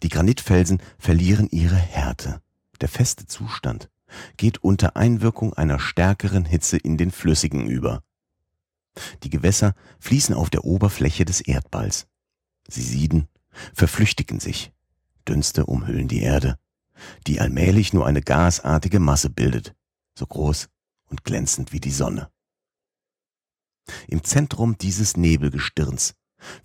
[0.02, 2.42] Die Granitfelsen verlieren ihre Härte.
[2.82, 3.90] Der feste Zustand
[4.38, 8.04] geht unter Einwirkung einer stärkeren Hitze in den flüssigen über.
[9.24, 12.08] Die Gewässer fließen auf der Oberfläche des Erdballs.
[12.68, 13.28] Sie sieden,
[13.74, 14.72] verflüchtigen sich.
[15.28, 16.58] Dünste umhüllen die Erde,
[17.28, 19.76] die allmählich nur eine gasartige Masse bildet,
[20.18, 20.70] so groß
[21.06, 22.30] und glänzend wie die Sonne.
[24.08, 26.16] Im Zentrum dieses Nebelgestirns,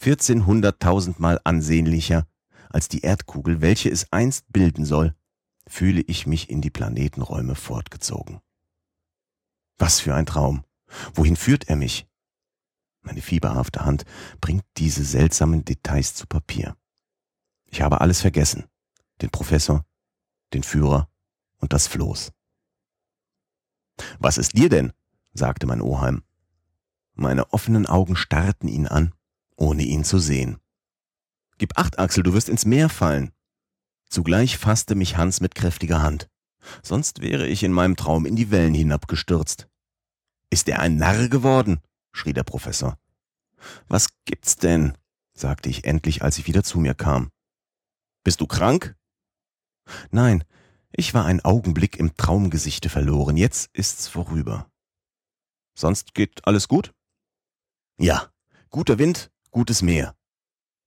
[0.01, 2.27] 1400.000 Mal ansehnlicher
[2.71, 5.15] als die Erdkugel, welche es einst bilden soll,
[5.67, 8.41] fühle ich mich in die Planetenräume fortgezogen.
[9.79, 10.65] Was für ein Traum!
[11.15, 12.07] Wohin führt er mich?
[13.03, 14.05] Meine fieberhafte Hand
[14.41, 16.77] bringt diese seltsamen Details zu Papier.
[17.67, 18.65] Ich habe alles vergessen.
[19.21, 19.85] Den Professor,
[20.53, 21.09] den Führer
[21.59, 22.33] und das Floß.
[24.19, 24.93] Was ist dir denn?
[25.33, 26.23] sagte mein Oheim.
[27.15, 29.15] Meine offenen Augen starrten ihn an,
[29.57, 30.59] ohne ihn zu sehen.
[31.59, 33.31] Gib acht, Axel, du wirst ins Meer fallen.
[34.09, 36.29] Zugleich fasste mich Hans mit kräftiger Hand.
[36.83, 39.69] Sonst wäre ich in meinem Traum in die Wellen hinabgestürzt.
[40.51, 41.81] Ist er ein Narr geworden?
[42.13, 42.99] schrie der Professor.
[43.89, 44.97] Was gibt's denn?
[45.33, 47.31] sagte ich endlich, als ich wieder zu mir kam.
[48.23, 48.97] Bist du krank?
[50.11, 50.45] Nein,
[50.93, 53.37] ich war einen Augenblick im Traumgesichte verloren.
[53.37, 54.71] Jetzt ist's vorüber.
[55.77, 56.93] Sonst geht alles gut?
[57.99, 58.29] Ja,
[58.71, 60.17] guter Wind, gutes Meer.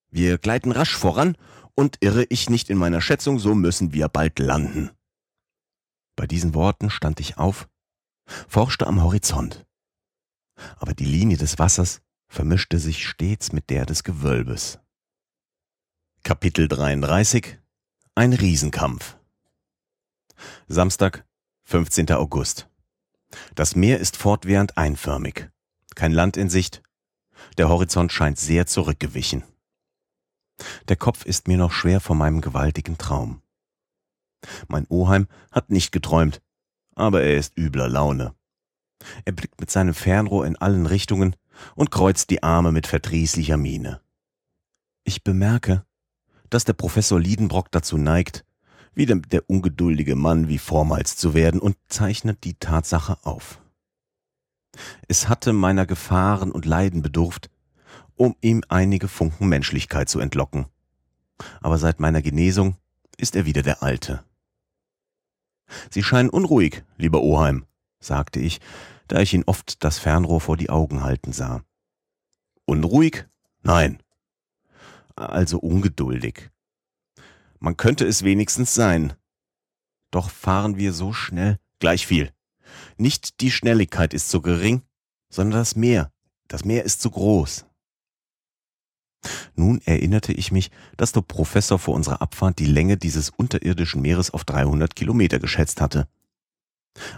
[0.09, 1.37] Wir gleiten rasch voran
[1.73, 4.91] und irre ich nicht in meiner Schätzung, so müssen wir bald landen.
[6.15, 7.69] Bei diesen Worten stand ich auf,
[8.47, 9.65] forschte am Horizont.
[10.77, 14.79] Aber die Linie des Wassers vermischte sich stets mit der des Gewölbes.
[16.23, 17.59] Kapitel 33
[18.15, 19.17] Ein Riesenkampf
[20.67, 21.25] Samstag,
[21.63, 22.11] 15.
[22.11, 22.69] August.
[23.55, 25.49] Das Meer ist fortwährend einförmig.
[25.95, 26.83] Kein Land in Sicht.
[27.57, 29.43] Der Horizont scheint sehr zurückgewichen.
[30.87, 33.41] Der Kopf ist mir noch schwer vor meinem gewaltigen Traum.
[34.67, 36.41] Mein Oheim hat nicht geträumt,
[36.95, 38.33] aber er ist übler Laune.
[39.25, 41.35] Er blickt mit seinem Fernrohr in allen Richtungen
[41.75, 44.01] und kreuzt die Arme mit verdrießlicher Miene.
[45.03, 45.85] Ich bemerke,
[46.49, 48.45] dass der Professor Liedenbrock dazu neigt,
[48.93, 53.61] wieder der ungeduldige Mann wie vormals zu werden und zeichnet die Tatsache auf.
[55.07, 57.49] Es hatte meiner Gefahren und Leiden bedurft,
[58.15, 60.65] um ihm einige Funken Menschlichkeit zu entlocken.
[61.61, 62.77] Aber seit meiner Genesung
[63.17, 64.23] ist er wieder der Alte.
[65.89, 67.65] Sie scheinen unruhig, lieber Oheim,
[67.99, 68.59] sagte ich,
[69.07, 71.61] da ich ihn oft das Fernrohr vor die Augen halten sah.
[72.65, 73.25] Unruhig?
[73.63, 74.01] Nein.
[75.15, 76.51] Also ungeduldig.
[77.59, 79.13] Man könnte es wenigstens sein.
[80.11, 82.31] Doch fahren wir so schnell, gleich viel.
[82.97, 84.81] Nicht die Schnelligkeit ist zu gering,
[85.29, 86.11] sondern das Meer.
[86.47, 87.65] Das Meer ist zu groß.
[89.55, 94.31] Nun erinnerte ich mich, dass der Professor vor unserer Abfahrt die Länge dieses unterirdischen Meeres
[94.31, 96.07] auf 300 Kilometer geschätzt hatte.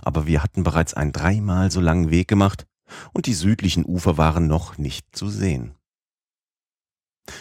[0.01, 2.65] Aber wir hatten bereits einen dreimal so langen Weg gemacht
[3.13, 5.75] und die südlichen Ufer waren noch nicht zu sehen.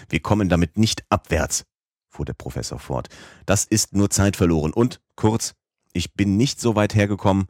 [0.09, 1.64] Wir kommen damit nicht abwärts,
[2.09, 3.09] fuhr der Professor fort.
[3.46, 5.55] Das ist nur Zeit verloren und, kurz,
[5.92, 7.46] ich bin nicht so weit hergekommen,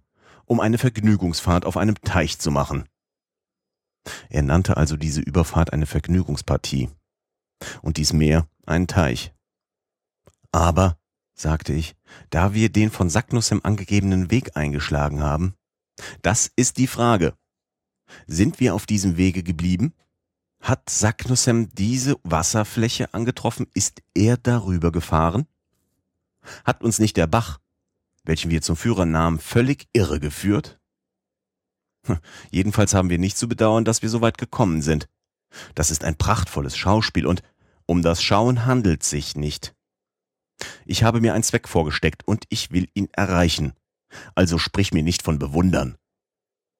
[0.48, 2.88] um eine Vergnügungsfahrt auf einem Teich zu machen.
[4.30, 6.88] Er nannte also diese Überfahrt eine Vergnügungspartie
[7.82, 9.34] und dies Meer einen Teich.
[10.50, 10.98] Aber,
[11.34, 11.94] sagte ich,
[12.30, 15.54] da wir den von Saknussem angegebenen Weg eingeschlagen haben,
[16.22, 17.34] das ist die Frage.
[18.26, 19.92] Sind wir auf diesem Wege geblieben?
[20.60, 23.66] Hat Saknussem diese Wasserfläche angetroffen?
[23.74, 25.46] Ist er darüber gefahren?
[26.64, 27.60] Hat uns nicht der Bach,
[28.28, 30.78] welchen wir zum Führer nahmen, völlig irre geführt?
[32.06, 32.18] Hm,
[32.50, 35.08] jedenfalls haben wir nicht zu bedauern, dass wir so weit gekommen sind.
[35.74, 37.42] Das ist ein prachtvolles Schauspiel und
[37.86, 39.74] um das Schauen handelt sich nicht.
[40.84, 43.72] Ich habe mir einen Zweck vorgesteckt und ich will ihn erreichen.
[44.34, 45.96] Also sprich mir nicht von bewundern.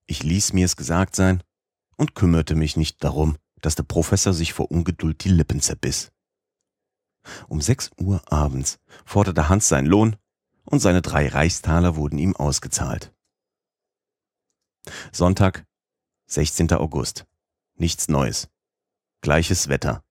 [0.07, 1.43] Ich ließ mir es gesagt sein
[1.97, 6.13] und kümmerte mich nicht darum, dass der Professor sich vor Ungeduld die Lippen zerbiss.
[7.49, 10.17] Um sechs Uhr abends forderte Hans seinen Lohn
[10.71, 13.15] und seine drei Reichstaler wurden ihm ausgezahlt.
[15.13, 15.65] Sonntag,
[16.27, 16.73] 16.
[16.73, 17.27] August.
[17.77, 18.49] Nichts Neues.
[19.23, 20.05] Gleiches Wetter.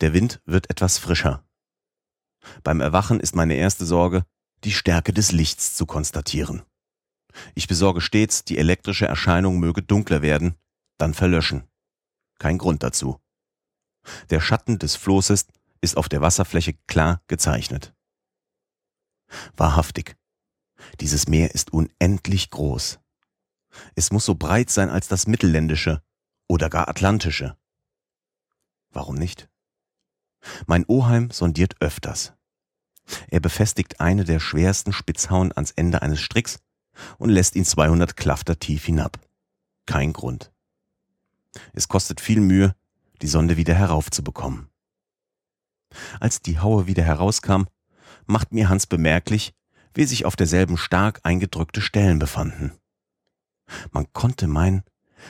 [0.00, 1.46] Der Wind wird etwas frischer.
[2.64, 4.26] Beim Erwachen ist meine erste Sorge,
[4.64, 6.62] die Stärke des Lichts zu konstatieren.
[7.54, 10.56] Ich besorge stets, die elektrische Erscheinung möge dunkler werden,
[10.98, 11.68] dann verlöschen.
[12.38, 13.20] Kein Grund dazu.
[14.30, 15.46] Der Schatten des Flosses
[15.80, 17.94] ist auf der Wasserfläche klar gezeichnet.
[19.56, 20.16] Wahrhaftig.
[21.00, 22.98] Dieses Meer ist unendlich groß.
[23.94, 26.02] Es muss so breit sein als das mittelländische
[26.48, 27.56] oder gar atlantische.
[28.90, 29.48] Warum nicht?
[30.66, 32.34] Mein Oheim sondiert öfters.
[33.28, 36.58] Er befestigt eine der schwersten Spitzhauen ans Ende eines Stricks
[37.18, 39.18] und lässt ihn 200 Klafter tief hinab.
[39.86, 40.52] Kein Grund.
[41.72, 42.74] Es kostet viel Mühe,
[43.20, 44.68] die Sonde wieder heraufzubekommen.
[46.20, 47.64] Als die Haue wieder herauskam,
[48.26, 49.54] macht mir Hans bemerklich,
[49.94, 52.72] wie sich auf derselben stark eingedrückte Stellen befanden.
[53.90, 54.82] Man konnte meinen,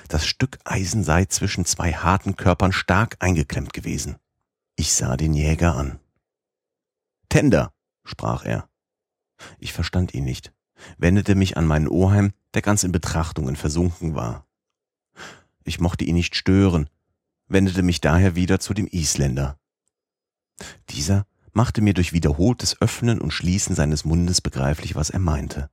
[0.08, 4.16] das Stück Eisen sei zwischen zwei harten Körpern stark eingeklemmt gewesen.
[4.76, 5.98] Ich sah den Jäger an.
[7.28, 7.72] Tender,
[8.04, 8.68] sprach er.
[9.58, 10.52] Ich verstand ihn nicht,
[10.98, 14.46] wendete mich an meinen Oheim, der ganz in Betrachtungen versunken war.
[15.64, 16.88] Ich mochte ihn nicht stören,
[17.46, 19.58] wendete mich daher wieder zu dem Isländer.
[20.90, 25.70] Dieser machte mir durch wiederholtes Öffnen und Schließen seines Mundes begreiflich, was er meinte.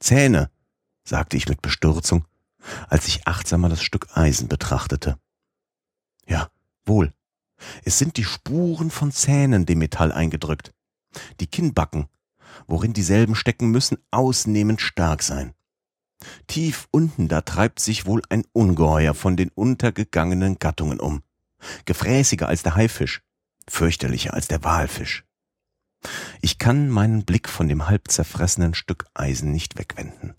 [0.00, 0.50] Zähne,
[1.04, 2.24] sagte ich mit Bestürzung,
[2.88, 5.18] als ich achtsamer das Stück Eisen betrachtete.
[6.26, 6.50] Ja,
[6.84, 7.12] wohl.
[7.84, 10.72] Es sind die Spuren von Zähnen dem Metall eingedrückt.
[11.40, 12.06] Die Kinnbacken,
[12.66, 15.54] worin dieselben stecken müssen, ausnehmend stark sein.
[16.46, 21.22] Tief unten da treibt sich wohl ein Ungeheuer von den untergegangenen Gattungen um.
[21.84, 23.22] Gefräßiger als der Haifisch,
[23.70, 25.24] fürchterlicher als der Walfisch.
[26.40, 30.34] Ich kann meinen Blick von dem halb zerfressenen Stück Eisen nicht wegwenden.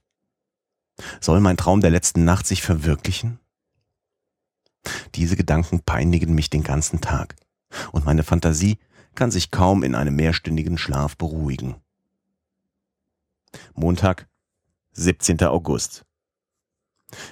[1.20, 3.40] Soll mein Traum der letzten Nacht sich verwirklichen?
[5.16, 7.36] Diese Gedanken peinigen mich den ganzen Tag,
[7.92, 8.80] und meine Fantasie
[9.16, 11.76] kann sich kaum in einem mehrstündigen Schlaf beruhigen.
[13.74, 14.28] Montag,
[14.94, 15.44] 17.
[15.44, 16.06] August.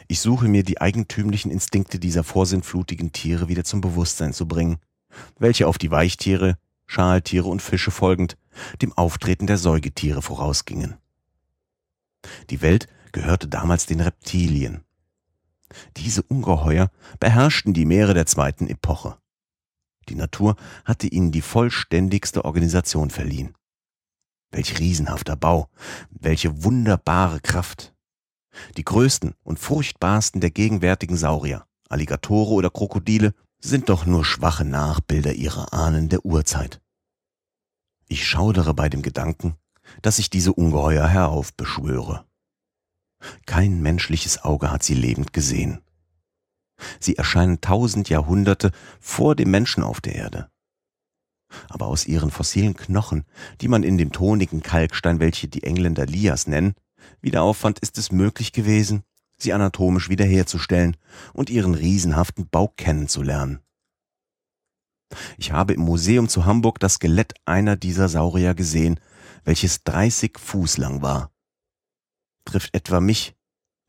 [0.07, 4.77] Ich suche mir die eigentümlichen Instinkte dieser vorsinnflutigen Tiere wieder zum Bewusstsein zu bringen,
[5.37, 8.37] welche auf die Weichtiere, Schaltiere und Fische folgend
[8.81, 10.97] dem Auftreten der Säugetiere vorausgingen.
[12.49, 14.83] Die Welt gehörte damals den Reptilien.
[15.97, 19.17] Diese Ungeheuer beherrschten die Meere der zweiten Epoche.
[20.09, 23.53] Die Natur hatte ihnen die vollständigste Organisation verliehen.
[24.51, 25.69] Welch riesenhafter Bau,
[26.09, 27.93] welche wunderbare Kraft.
[28.77, 35.33] Die größten und furchtbarsten der gegenwärtigen Saurier, Alligatore oder Krokodile, sind doch nur schwache Nachbilder
[35.33, 36.81] ihrer Ahnen der Urzeit.
[38.07, 39.55] Ich schaudere bei dem Gedanken,
[40.01, 42.25] dass ich diese Ungeheuer heraufbeschwöre.
[43.45, 45.81] Kein menschliches Auge hat sie lebend gesehen.
[46.99, 50.49] Sie erscheinen tausend Jahrhunderte vor dem Menschen auf der Erde.
[51.67, 53.25] Aber aus ihren fossilen Knochen,
[53.59, 56.75] die man in dem tonigen Kalkstein, welche die Engländer Lias nennen,
[57.21, 59.03] wieder auffand, ist es möglich gewesen,
[59.41, 60.97] sie anatomisch wiederherzustellen
[61.33, 63.59] und ihren riesenhaften Bau kennenzulernen.
[65.37, 68.99] Ich habe im Museum zu Hamburg das Skelett einer dieser Saurier gesehen,
[69.43, 71.31] welches 30 Fuß lang war
[72.49, 73.35] trifft etwa mich,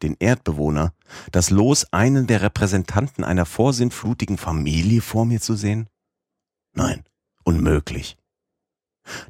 [0.03, 0.95] den Erdbewohner,
[1.33, 5.89] das Los, einen der Repräsentanten einer vorsinnflutigen Familie vor mir zu sehen?
[6.75, 7.05] Nein,
[7.45, 8.17] unmöglich.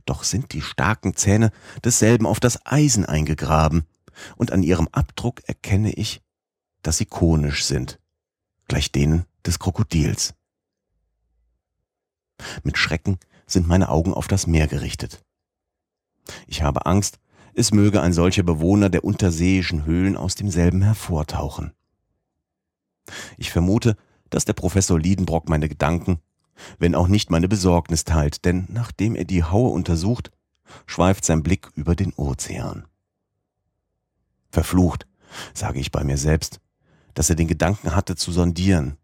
[0.04, 1.52] Doch sind die starken Zähne
[1.84, 3.84] desselben auf das Eisen eingegraben,
[4.36, 6.22] und an ihrem Abdruck erkenne ich,
[6.82, 8.00] dass sie konisch sind,
[8.68, 10.34] gleich denen des Krokodils.
[12.62, 15.22] Mit Schrecken sind meine Augen auf das Meer gerichtet.
[16.46, 17.18] Ich habe Angst,
[17.54, 21.72] es möge ein solcher Bewohner der unterseeischen Höhlen aus demselben hervortauchen.
[23.36, 23.96] Ich vermute,
[24.30, 26.20] dass der Professor Liedenbrock meine Gedanken,
[26.78, 30.30] wenn auch nicht meine Besorgnis teilt, denn nachdem er die Haue untersucht,
[30.86, 32.86] schweift sein Blick über den Ozean.
[34.50, 35.06] Verflucht,
[35.54, 36.60] sage ich bei mir selbst,
[37.14, 38.96] dass er den Gedanken hatte zu sondieren.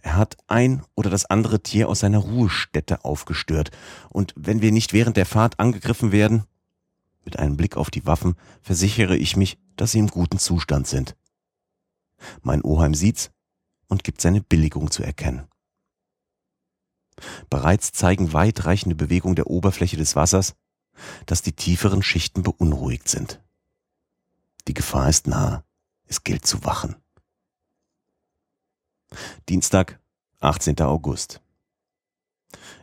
[0.00, 3.70] Er hat ein oder das andere Tier aus seiner Ruhestätte aufgestört,
[4.10, 6.44] und wenn wir nicht während der Fahrt angegriffen werden,
[7.24, 11.16] mit einem Blick auf die Waffen versichere ich mich, dass sie im guten Zustand sind.
[12.42, 13.30] Mein Oheim sieht's
[13.88, 15.48] und gibt seine Billigung zu erkennen.
[17.48, 20.54] Bereits zeigen weitreichende Bewegungen der Oberfläche des Wassers,
[21.26, 23.40] dass die tieferen Schichten beunruhigt sind.
[24.66, 25.64] Die Gefahr ist nahe.
[26.06, 26.96] Es gilt zu wachen.
[29.48, 30.00] Dienstag,
[30.40, 30.80] 18.
[30.80, 31.40] August.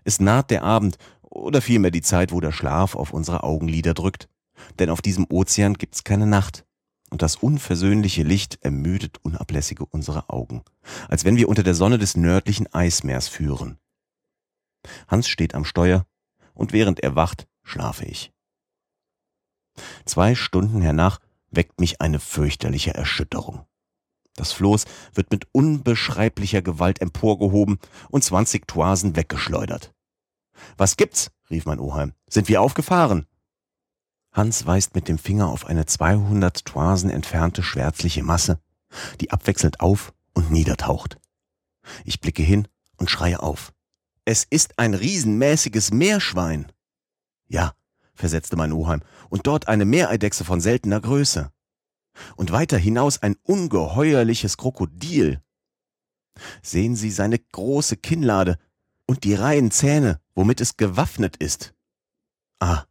[0.04, 4.30] Es naht der Abend oder vielmehr die Zeit, wo der Schlaf auf unsere Augenlider drückt,
[4.80, 6.66] denn auf diesem Ozean gibt's keine Nacht.
[7.10, 10.64] Und das unversöhnliche Licht ermüdet unablässige unsere Augen,
[11.10, 13.80] als wenn wir unter der Sonne des nördlichen Eismeers führen.
[15.08, 16.06] Hans steht am Steuer,
[16.54, 18.32] und während er wacht, schlafe ich.
[20.06, 21.20] Zwei Stunden hernach
[21.52, 23.66] weckt mich eine fürchterliche Erschütterung.
[24.36, 29.94] Das Floß wird mit unbeschreiblicher Gewalt emporgehoben und zwanzig Toisen weggeschleudert.
[30.78, 31.32] Was gibt's?
[31.50, 32.14] rief mein Oheim.
[32.28, 33.28] Sind wir aufgefahren?
[34.32, 38.62] Hans weist mit dem Finger auf eine 200 Toisen entfernte schwärzliche Masse,
[39.20, 41.20] die abwechselnd auf und niedertaucht.
[42.06, 43.74] Ich blicke hin und schreie auf.
[44.24, 46.72] Es ist ein riesenmäßiges Meerschwein.
[47.48, 47.74] Ja,
[48.22, 51.52] versetzte mein Oheim, und dort eine Meereidechse von seltener Größe.
[52.36, 55.42] Und weiter hinaus ein ungeheuerliches Krokodil.
[56.62, 58.58] Sehen Sie seine große Kinnlade
[59.08, 61.74] und die Reihen Zähne, womit es gewaffnet ist.
[62.60, 62.86] Ah,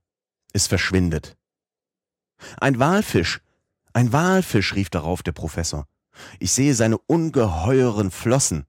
[0.53, 1.37] es verschwindet.
[2.59, 3.41] Ein Walfisch,
[3.93, 5.87] ein Walfisch, rief darauf der Professor.
[6.41, 8.67] Ich sehe seine ungeheuren Flossen.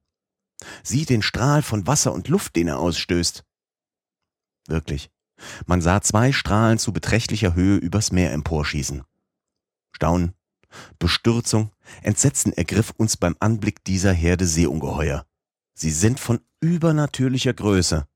[0.83, 3.43] Sieh den Strahl von Wasser und Luft, den er ausstößt.
[4.67, 5.09] Wirklich,
[5.65, 9.03] man sah zwei Strahlen zu beträchtlicher Höhe übers Meer emporschießen.
[9.91, 10.33] Staunen,
[10.99, 15.25] Bestürzung, Entsetzen ergriff uns beim Anblick dieser Herde Seeungeheuer.
[15.73, 18.07] Sie sind von übernatürlicher Größe,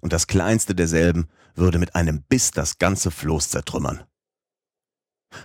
[0.00, 4.04] und das kleinste derselben würde mit einem Biss das ganze Floß zertrümmern.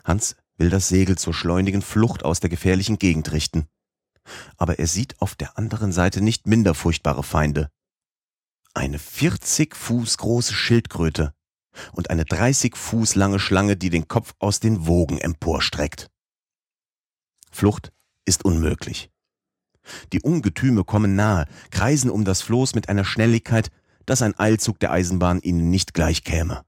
[0.03, 3.67] Hans will das Segel zur schleunigen Flucht aus der gefährlichen Gegend richten.
[4.57, 7.69] Aber er sieht auf der anderen Seite nicht minder furchtbare Feinde.
[8.77, 11.33] Eine 40 Fuß große Schildkröte
[11.93, 16.11] und eine 30 Fuß lange Schlange, die den Kopf aus den Wogen emporstreckt.
[17.49, 17.91] Flucht
[18.25, 19.09] ist unmöglich.
[20.13, 23.71] Die Ungetüme kommen nahe, kreisen um das Floß mit einer Schnelligkeit,
[24.05, 26.63] dass ein Eilzug der Eisenbahn ihnen nicht gleich käme.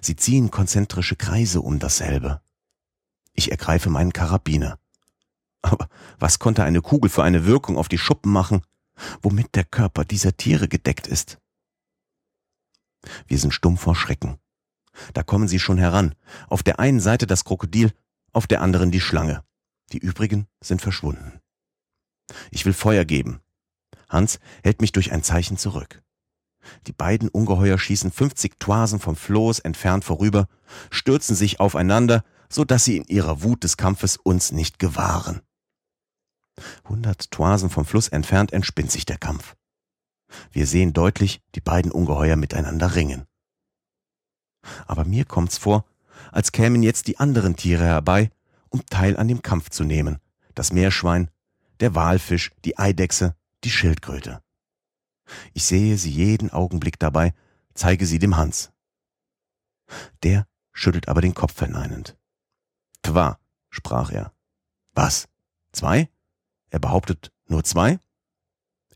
[0.00, 2.40] Sie ziehen konzentrische Kreise um dasselbe.
[3.34, 4.80] Ich ergreife meinen Karabiner.
[5.62, 5.88] Aber
[6.18, 8.62] was konnte eine Kugel für eine Wirkung auf die Schuppen machen,
[9.22, 11.38] womit der Körper dieser Tiere gedeckt ist?
[13.26, 14.38] Wir sind stumm vor Schrecken.
[15.14, 16.14] Da kommen sie schon heran.
[16.48, 17.92] Auf der einen Seite das Krokodil,
[18.32, 19.42] auf der anderen die Schlange.
[19.92, 21.40] Die übrigen sind verschwunden.
[22.50, 23.40] Ich will Feuer geben.
[24.08, 26.02] Hans hält mich durch ein Zeichen zurück.
[26.86, 30.46] Die beiden Ungeheuer schießen 50 Toisen vom Floß entfernt vorüber,
[30.90, 35.40] stürzen sich aufeinander, so dass sie in ihrer Wut des Kampfes uns nicht gewahren.
[36.88, 39.56] Hundert Toisen vom Fluss entfernt entspinnt sich der Kampf.
[40.52, 43.26] Wir sehen deutlich die beiden Ungeheuer miteinander ringen.
[44.86, 45.84] Aber mir kommt's vor,
[46.32, 48.30] als kämen jetzt die anderen Tiere herbei,
[48.68, 50.18] um teil an dem Kampf zu nehmen.
[50.54, 51.30] Das Meerschwein,
[51.80, 53.34] der Walfisch, die Eidechse,
[53.64, 54.42] die Schildkröte.
[55.54, 57.34] Ich sehe sie jeden Augenblick dabei,
[57.74, 58.72] zeige sie dem Hans.
[60.22, 62.16] Der schüttelt aber den Kopf verneinend.
[63.02, 63.38] Twa,
[63.70, 64.32] sprach er.
[64.92, 65.28] Was?
[65.72, 66.10] Zwei?
[66.70, 67.98] Er behauptet nur zwei?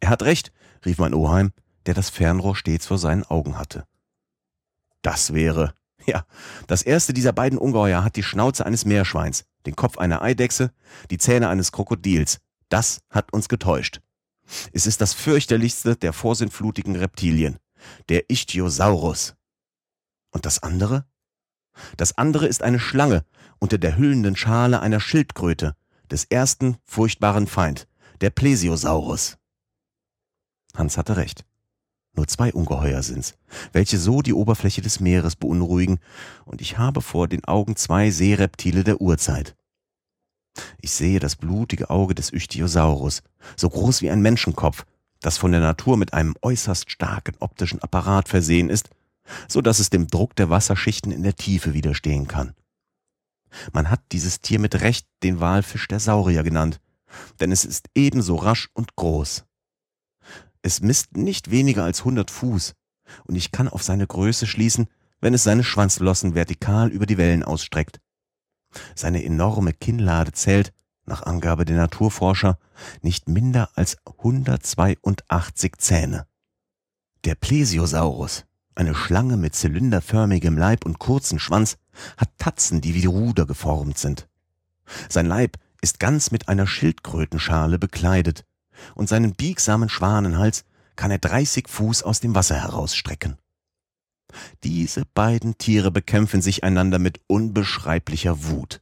[0.00, 0.52] Er hat recht,
[0.84, 1.52] rief mein Oheim,
[1.86, 3.86] der das Fernrohr stets vor seinen Augen hatte.
[5.02, 5.74] Das wäre,
[6.06, 6.24] ja,
[6.66, 10.72] das erste dieser beiden Ungeheuer hat die Schnauze eines Meerschweins, den Kopf einer Eidechse,
[11.10, 12.40] die Zähne eines Krokodils.
[12.68, 14.00] Das hat uns getäuscht.
[14.72, 17.58] Es ist das fürchterlichste der vorsintflutigen Reptilien,
[18.08, 19.34] der Ichthyosaurus.
[20.30, 21.06] Und das andere?
[21.96, 23.24] Das andere ist eine Schlange
[23.58, 25.74] unter der hüllenden Schale einer Schildkröte,
[26.10, 27.86] des ersten furchtbaren Feind,
[28.20, 29.38] der Plesiosaurus.
[30.74, 31.44] Hans hatte recht.
[32.16, 33.34] Nur zwei Ungeheuer sind's,
[33.72, 35.98] welche so die Oberfläche des Meeres beunruhigen,
[36.44, 39.56] und ich habe vor den Augen zwei Seereptile der Urzeit.
[40.80, 43.22] Ich sehe das blutige Auge des Ichthyosaurus,
[43.56, 44.84] so groß wie ein Menschenkopf,
[45.20, 48.90] das von der Natur mit einem äußerst starken optischen Apparat versehen ist,
[49.48, 52.54] so dass es dem Druck der Wasserschichten in der Tiefe widerstehen kann.
[53.72, 56.80] Man hat dieses Tier mit Recht den Walfisch der Saurier genannt,
[57.40, 59.44] denn es ist ebenso rasch und groß.
[60.62, 62.74] Es misst nicht weniger als hundert Fuß,
[63.24, 64.88] und ich kann auf seine Größe schließen,
[65.20, 68.00] wenn es seine Schwanzflossen vertikal über die Wellen ausstreckt.
[68.94, 70.72] Seine enorme Kinnlade zählt,
[71.06, 72.58] nach Angabe der Naturforscher,
[73.02, 76.26] nicht minder als 182 Zähne.
[77.24, 81.76] Der Plesiosaurus, eine Schlange mit zylinderförmigem Leib und kurzen Schwanz,
[82.16, 84.28] hat Tatzen, die wie Ruder geformt sind.
[85.08, 88.44] Sein Leib ist ganz mit einer Schildkrötenschale bekleidet,
[88.94, 90.64] und seinen biegsamen Schwanenhals
[90.96, 93.36] kann er 30 Fuß aus dem Wasser herausstrecken.
[94.64, 98.80] Diese beiden Tiere bekämpfen sich einander mit unbeschreiblicher Wut.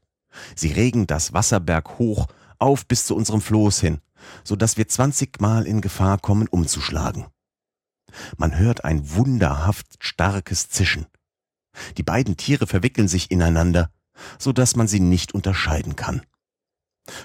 [0.54, 4.00] Sie regen das Wasserberg hoch auf bis zu unserem Floß hin,
[4.44, 7.26] so dass wir zwanzigmal in Gefahr kommen, umzuschlagen.
[8.36, 11.06] Man hört ein wunderhaft starkes Zischen.
[11.96, 13.90] Die beiden Tiere verwickeln sich ineinander,
[14.38, 16.24] so dass man sie nicht unterscheiden kann.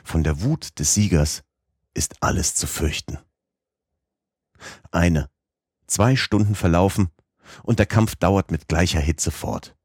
[0.03, 1.43] Von der Wut des Siegers
[1.93, 3.17] ist alles zu fürchten.
[4.91, 5.29] Eine,
[5.85, 7.09] zwei Stunden verlaufen
[7.63, 9.75] und der Kampf dauert mit gleicher Hitze fort.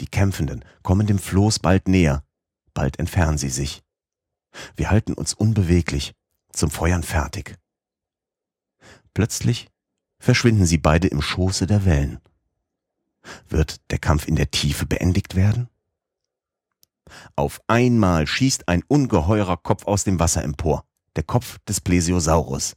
[0.00, 2.24] Die Kämpfenden kommen dem Floß bald näher,
[2.74, 3.82] bald entfernen sie sich.
[4.74, 6.14] Wir halten uns unbeweglich,
[6.52, 7.56] zum Feuern fertig.
[9.14, 9.68] Plötzlich
[10.18, 12.20] verschwinden sie beide im Schoße der Wellen.
[13.48, 15.68] Wird der Kampf in der Tiefe beendigt werden?
[17.36, 20.84] Auf einmal schießt ein ungeheurer Kopf aus dem Wasser empor,
[21.16, 22.76] der Kopf des Plesiosaurus.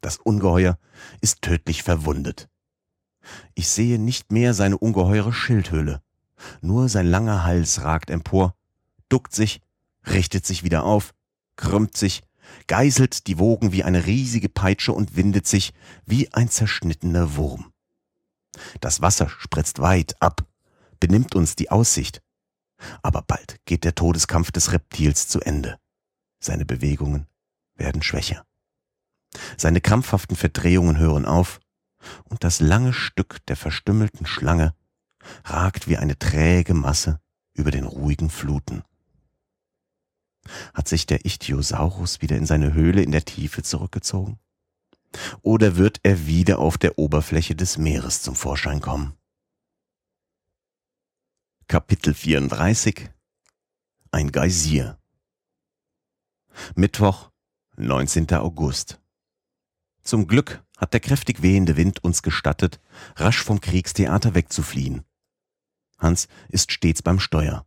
[0.00, 0.78] Das Ungeheuer
[1.20, 2.48] ist tödlich verwundet.
[3.54, 6.02] Ich sehe nicht mehr seine ungeheure Schildhöhle,
[6.60, 8.54] nur sein langer Hals ragt empor,
[9.08, 9.60] duckt sich,
[10.06, 11.14] richtet sich wieder auf,
[11.56, 12.22] krümmt sich,
[12.66, 15.72] geißelt die Wogen wie eine riesige Peitsche und windet sich
[16.06, 17.72] wie ein zerschnittener Wurm.
[18.80, 20.44] Das Wasser spritzt weit ab,
[21.00, 22.22] benimmt uns die Aussicht.
[23.02, 25.78] Aber bald geht der Todeskampf des Reptils zu Ende.
[26.40, 27.26] Seine Bewegungen
[27.74, 28.44] werden schwächer.
[29.56, 31.60] Seine krampfhaften Verdrehungen hören auf,
[32.24, 34.74] und das lange Stück der verstümmelten Schlange
[35.44, 37.20] ragt wie eine träge Masse
[37.54, 38.82] über den ruhigen Fluten.
[40.72, 44.38] Hat sich der Ichthyosaurus wieder in seine Höhle in der Tiefe zurückgezogen?
[45.42, 49.14] Oder wird er wieder auf der Oberfläche des Meeres zum Vorschein kommen?
[51.66, 53.10] Kapitel 34
[54.10, 54.98] Ein Geysir
[56.74, 57.30] Mittwoch,
[57.76, 58.32] 19.
[58.32, 59.00] August
[60.02, 62.80] Zum Glück hat der kräftig wehende Wind uns gestattet,
[63.16, 65.04] rasch vom Kriegstheater wegzufliehen.
[65.98, 67.66] Hans ist stets beim Steuer.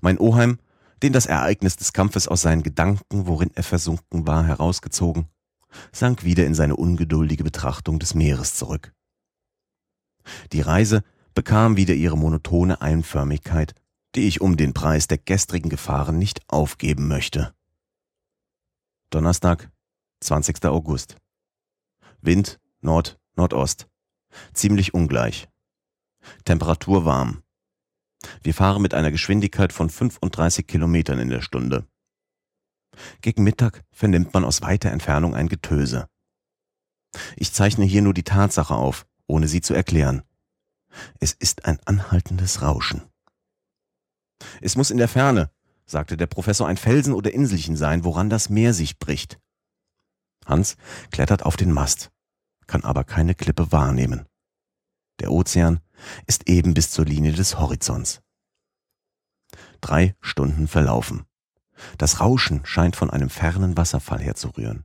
[0.00, 0.58] Mein Oheim,
[1.02, 5.28] den das Ereignis des Kampfes aus seinen Gedanken, worin er versunken war, herausgezogen,
[5.92, 8.92] sank wieder in seine ungeduldige Betrachtung des Meeres zurück.
[10.52, 11.02] Die Reise
[11.34, 13.74] bekam wieder ihre monotone Einförmigkeit,
[14.14, 17.54] die ich um den Preis der gestrigen Gefahren nicht aufgeben möchte.
[19.10, 19.70] Donnerstag,
[20.20, 20.64] 20.
[20.66, 21.16] August.
[22.20, 23.88] Wind Nord, Nordost.
[24.52, 25.48] Ziemlich ungleich.
[26.44, 27.42] Temperatur warm.
[28.42, 31.86] Wir fahren mit einer Geschwindigkeit von 35 Kilometern in der Stunde.
[33.20, 36.08] Gegen Mittag vernimmt man aus weiter Entfernung ein Getöse.
[37.36, 40.22] Ich zeichne hier nur die Tatsache auf, ohne sie zu erklären.
[41.20, 43.02] Es ist ein anhaltendes Rauschen.
[44.60, 45.50] Es muss in der Ferne,
[45.86, 49.38] sagte der Professor, ein Felsen oder Inselchen sein, woran das Meer sich bricht.
[50.46, 50.76] Hans
[51.10, 52.10] klettert auf den Mast
[52.66, 54.26] kann aber keine Klippe wahrnehmen.
[55.20, 55.80] Der Ozean
[56.26, 58.20] ist eben bis zur Linie des Horizonts.
[59.80, 61.24] Drei Stunden verlaufen.
[61.98, 64.84] Das Rauschen scheint von einem fernen Wasserfall herzurühren.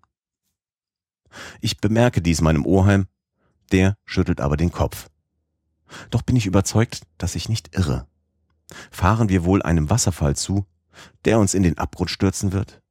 [1.62, 3.08] Ich bemerke dies meinem Oheim,
[3.72, 5.10] der schüttelt aber den Kopf.
[6.10, 8.08] Doch bin ich überzeugt, dass ich nicht irre.
[8.92, 10.66] Fahren wir wohl einem Wasserfall zu,
[11.26, 12.82] der uns in den Abgrund stürzen wird?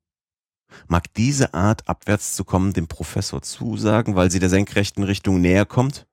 [0.86, 5.66] Mag diese Art, abwärts zu kommen, dem Professor zusagen, weil sie der senkrechten Richtung näher
[5.66, 6.07] kommt?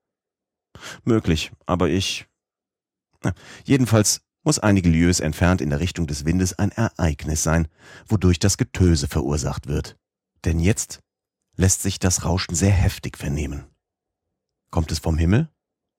[1.04, 2.26] Möglich, aber ich.
[3.64, 7.66] Jedenfalls muss einige Lieues entfernt in der Richtung des Windes ein Ereignis sein,
[8.06, 9.98] wodurch das Getöse verursacht wird.
[10.44, 11.00] Denn jetzt
[11.56, 13.66] lässt sich das Rauschen sehr heftig vernehmen.
[14.70, 15.50] Kommt es vom Himmel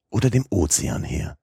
[0.10, 1.38] oder dem Ozean her?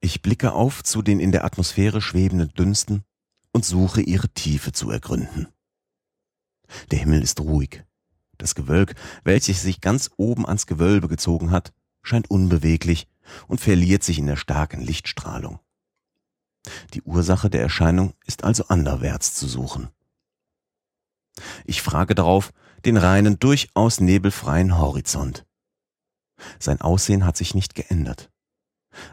[0.00, 3.02] Ich blicke auf zu den in der Atmosphäre schwebenden Dünsten
[3.50, 5.48] und suche ihre Tiefe zu ergründen.
[6.90, 7.84] Der Himmel ist ruhig.
[8.36, 11.72] Das Gewölk, welches sich ganz oben ans Gewölbe gezogen hat,
[12.02, 13.08] scheint unbeweglich
[13.48, 15.58] und verliert sich in der starken Lichtstrahlung.
[16.94, 19.88] Die Ursache der Erscheinung ist also anderwärts zu suchen.
[21.64, 22.52] Ich frage darauf
[22.84, 25.46] den reinen, durchaus nebelfreien Horizont.
[26.58, 28.30] Sein Aussehen hat sich nicht geändert.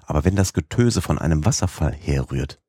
[0.03, 2.59] Aber wenn das Getöse von einem Wasserfall herrührt,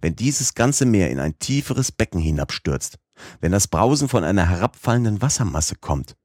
[0.00, 2.98] wenn dieses ganze Meer in ein tieferes Becken hinabstürzt,
[3.40, 6.16] wenn das Brausen von einer herabfallenden Wassermasse kommt,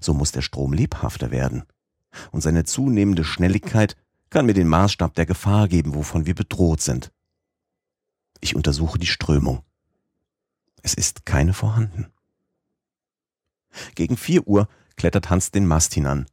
[0.00, 1.64] so muss der Strom lebhafter werden.
[2.30, 3.96] Und seine zunehmende Schnelligkeit
[4.34, 7.10] kann mir den Maßstab der Gefahr geben, wovon wir bedroht sind.
[8.40, 9.62] Ich untersuche die Strömung.
[10.82, 12.12] Es ist keine vorhanden.
[13.94, 16.26] Gegen vier Uhr klettert Hans den Mast hinan,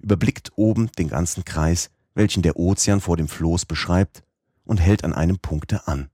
[0.00, 4.24] überblickt oben den ganzen Kreis, welchen der Ozean vor dem Floß beschreibt,
[4.64, 6.10] und hält an einem Punkte an.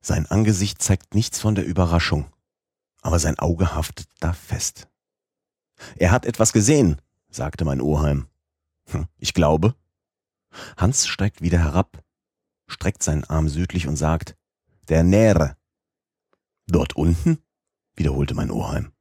[0.00, 2.26] Sein Angesicht zeigt nichts von der Überraschung
[3.04, 4.88] aber sein Auge haftet da fest.
[5.96, 8.26] Er hat etwas gesehen, sagte mein Oheim.
[8.90, 9.74] Hm, ich glaube.
[10.76, 12.02] Hans steigt wieder herab,
[12.66, 14.36] streckt seinen Arm südlich und sagt,
[14.88, 15.56] der Nähere.
[16.66, 17.38] Dort unten?
[17.96, 18.92] wiederholte mein Oheim.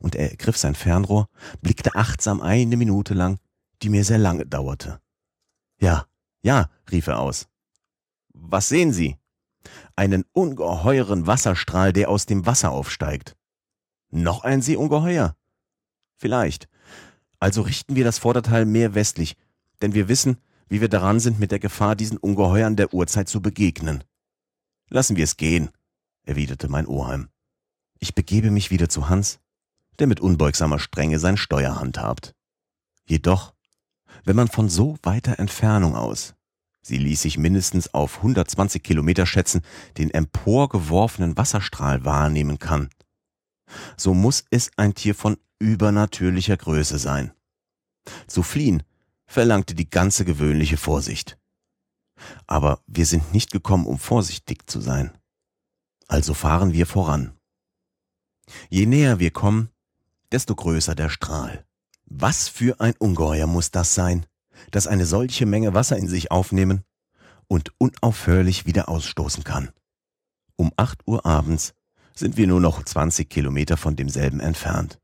[0.00, 1.28] Und er ergriff sein Fernrohr,
[1.60, 3.38] blickte achtsam eine Minute lang,
[3.82, 5.00] die mir sehr lange dauerte.
[5.80, 6.06] Ja,
[6.42, 7.48] ja, rief er aus.
[8.32, 9.18] Was sehen Sie?
[9.96, 13.36] einen ungeheuren Wasserstrahl, der aus dem Wasser aufsteigt.
[14.10, 15.36] Noch ein Seeungeheuer?
[16.16, 16.68] Vielleicht.
[17.38, 19.36] Also richten wir das Vorderteil mehr westlich,
[19.82, 23.40] denn wir wissen, wie wir daran sind, mit der Gefahr, diesen Ungeheuern der Uhrzeit zu
[23.40, 24.04] begegnen.
[24.88, 25.70] Lassen wir es gehen,
[26.24, 27.28] erwiderte mein Oheim.
[27.98, 29.40] Ich begebe mich wieder zu Hans,
[29.98, 32.34] der mit unbeugsamer Strenge sein Steuer handhabt.
[33.06, 33.54] Jedoch,
[34.24, 36.34] wenn man von so weiter Entfernung aus,
[36.82, 39.62] sie ließ sich mindestens auf 120 Kilometer schätzen,
[39.98, 42.88] den emporgeworfenen Wasserstrahl wahrnehmen kann,
[43.96, 47.32] so muss es ein Tier von übernatürlicher Größe sein.
[48.26, 48.82] Zu fliehen
[49.26, 51.38] verlangte die ganze gewöhnliche Vorsicht.
[52.46, 55.16] Aber wir sind nicht gekommen, um vorsichtig zu sein.
[56.08, 57.32] Also fahren wir voran.
[58.68, 59.70] Je näher wir kommen,
[60.32, 61.64] desto größer der Strahl.
[62.06, 64.26] Was für ein Ungeheuer muss das sein,
[64.70, 66.84] das eine solche Menge Wasser in sich aufnehmen
[67.48, 69.70] und unaufhörlich wieder ausstoßen kann.
[70.56, 71.74] Um acht Uhr abends
[72.14, 75.00] sind wir nur noch 20 Kilometer von demselben entfernt.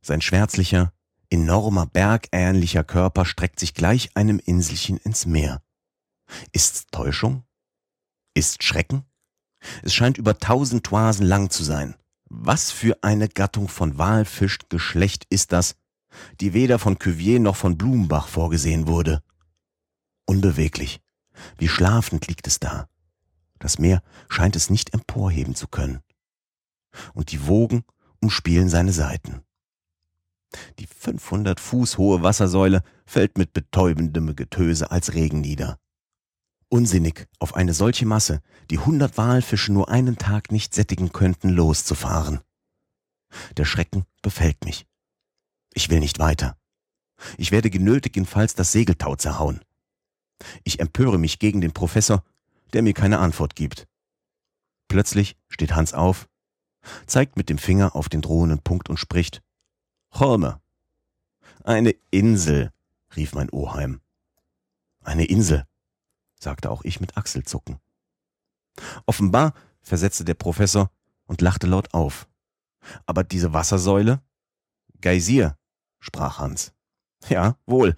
[0.00, 0.92] Sein schwärzlicher,
[1.30, 5.62] enormer, bergähnlicher Körper streckt sich gleich einem Inselchen ins Meer.
[6.52, 7.44] Ist's Täuschung?
[8.34, 9.04] Ist Schrecken?
[9.82, 11.94] Es scheint über tausend Toisen lang zu sein.
[12.28, 15.76] Was für eine Gattung von Walfischgeschlecht ist das,
[16.40, 19.22] die weder von Cuvier noch von Blumenbach vorgesehen wurde?
[20.26, 21.00] Unbeweglich,
[21.58, 22.88] wie schlafend liegt es da.
[23.58, 26.00] Das Meer scheint es nicht emporheben zu können.
[27.14, 27.84] Und die Wogen
[28.20, 29.42] umspielen seine Seiten.
[30.78, 35.78] Die 500 Fuß hohe Wassersäule fällt mit betäubendem Getöse als Regen nieder.
[36.68, 42.40] Unsinnig, auf eine solche Masse, die 100 Walfische nur einen Tag nicht sättigen könnten, loszufahren.
[43.56, 44.86] Der Schrecken befällt mich.
[45.74, 46.56] Ich will nicht weiter.
[47.36, 49.60] Ich werde genötigenfalls das Segeltau zerhauen.
[50.64, 52.24] Ich empöre mich gegen den Professor,
[52.72, 53.86] der mir keine Antwort gibt.
[54.88, 56.28] Plötzlich steht Hans auf,
[57.06, 59.42] zeigt mit dem Finger auf den drohenden Punkt und spricht.
[60.12, 60.60] Holme.
[61.64, 62.72] Eine Insel,
[63.16, 64.00] rief mein Oheim.
[65.02, 65.66] Eine Insel,
[66.38, 67.78] sagte auch ich mit Achselzucken.
[69.06, 70.90] Offenbar, versetzte der Professor
[71.26, 72.28] und lachte laut auf.
[73.06, 74.22] Aber diese Wassersäule?
[75.00, 75.56] Geysir,
[76.00, 76.72] sprach Hans.
[77.28, 77.94] Ja, wohl,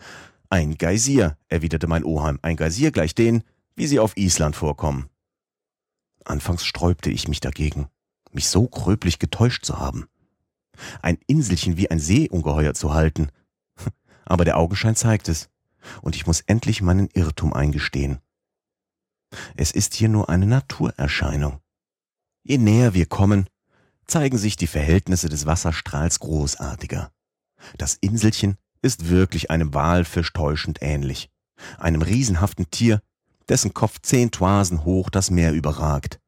[0.50, 3.44] ein Geysir, erwiderte mein Oheim, ein Geysir gleich den,
[3.74, 5.08] wie sie auf Island vorkommen.
[6.24, 7.88] Anfangs sträubte ich mich dagegen,
[8.32, 10.08] mich so gröblich getäuscht zu haben
[11.00, 13.28] ein Inselchen wie ein Seeungeheuer zu halten.
[14.24, 15.48] Aber der Augenschein zeigt es,
[16.00, 18.18] und ich muss endlich meinen Irrtum eingestehen.
[19.56, 21.60] Es ist hier nur eine Naturerscheinung.
[22.42, 23.48] Je näher wir kommen,
[24.06, 27.12] zeigen sich die Verhältnisse des Wasserstrahls großartiger.
[27.78, 31.30] Das Inselchen ist wirklich einem Walfisch täuschend ähnlich,
[31.78, 33.00] einem riesenhaften Tier,
[33.48, 36.20] dessen Kopf zehn Toisen hoch das Meer überragt.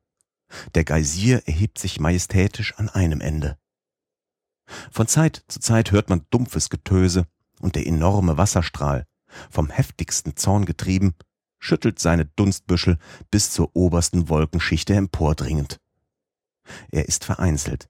[0.74, 3.58] Der Geysir erhebt sich majestätisch an einem Ende.
[4.90, 7.26] Von Zeit zu Zeit hört man dumpfes Getöse
[7.60, 9.06] und der enorme Wasserstrahl,
[9.50, 11.14] vom heftigsten Zorn getrieben,
[11.58, 12.98] schüttelt seine Dunstbüschel
[13.30, 15.80] bis zur obersten Wolkenschichte empordringend.
[16.90, 17.88] Er ist vereinzelt.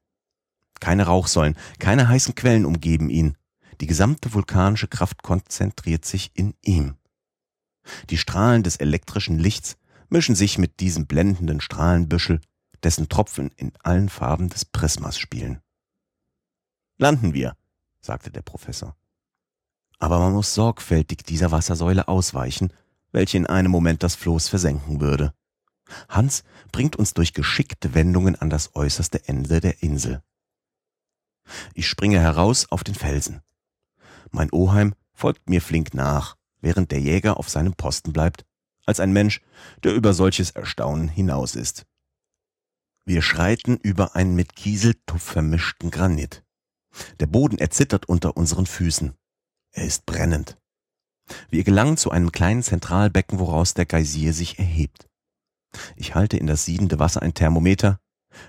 [0.81, 3.37] Keine Rauchsäulen, keine heißen Quellen umgeben ihn.
[3.81, 6.97] Die gesamte vulkanische Kraft konzentriert sich in ihm.
[8.11, 9.77] Die Strahlen des elektrischen Lichts
[10.09, 12.41] mischen sich mit diesem blendenden Strahlenbüschel,
[12.83, 15.61] dessen Tropfen in allen Farben des Prismas spielen.
[16.97, 17.57] Landen wir,
[18.01, 18.97] sagte der Professor.
[19.99, 22.73] Aber man muss sorgfältig dieser Wassersäule ausweichen,
[23.11, 25.35] welche in einem Moment das Floß versenken würde.
[26.09, 30.23] Hans bringt uns durch geschickte Wendungen an das äußerste Ende der Insel.
[31.75, 33.43] Ich springe heraus auf den Felsen.
[34.31, 38.47] Mein Oheim folgt mir flink nach, während der Jäger auf seinem Posten bleibt,
[38.87, 39.41] als ein Mensch,
[39.83, 41.87] der über solches Erstaunen hinaus ist.
[43.05, 46.44] Wir schreiten über einen mit Kieseltuff vermischten Granit.
[47.21, 49.15] Der Boden erzittert unter unseren Füßen.
[49.73, 50.57] Er ist brennend.
[51.49, 55.09] Wir gelangen zu einem kleinen Zentralbecken, woraus der Geysir sich erhebt.
[55.97, 57.99] Ich halte in das siedende Wasser ein Thermometer,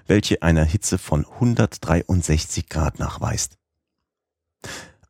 [0.06, 3.58] welche einer Hitze von 163 Grad nachweist.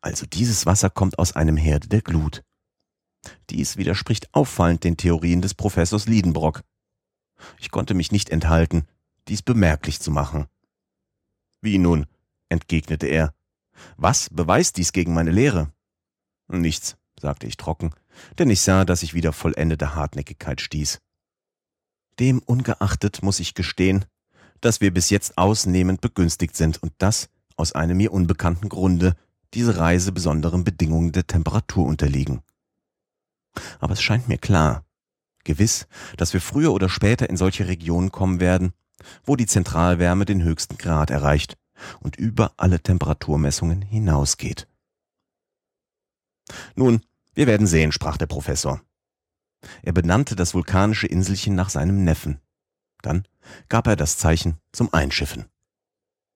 [0.02, 2.44] Also dieses Wasser kommt aus einem Herde der Glut.
[3.50, 6.64] Dies widerspricht auffallend den Theorien des Professors Liedenbrock.
[7.60, 8.88] Ich konnte mich nicht enthalten,
[9.28, 10.46] dies bemerklich zu machen.
[11.62, 12.06] Wie nun,
[12.50, 13.34] entgegnete er.
[13.98, 15.72] Was beweist dies gegen meine Lehre?
[16.48, 17.92] Nichts, sagte ich trocken,
[18.38, 21.00] denn ich sah, dass ich wieder vollendete Hartnäckigkeit stieß.
[22.20, 24.06] Dem ungeachtet muss ich gestehen,
[24.62, 29.16] dass wir bis jetzt ausnehmend begünstigt sind und dass, aus einem mir unbekannten Grunde,
[29.54, 32.42] diese Reise besonderen Bedingungen der Temperatur unterliegen.
[33.80, 34.86] Aber es scheint mir klar,
[35.44, 35.88] gewiss,
[36.18, 38.74] dass wir früher oder später in solche Regionen kommen werden,
[39.24, 41.58] wo die Zentralwärme den höchsten Grad erreicht
[42.00, 44.68] und über alle Temperaturmessungen hinausgeht.
[46.76, 47.02] Nun,
[47.34, 48.82] wir werden sehen, sprach der Professor.
[49.82, 52.40] Er benannte das vulkanische Inselchen nach seinem Neffen.
[53.02, 53.28] Dann
[53.70, 55.46] gab er das Zeichen zum Einschiffen.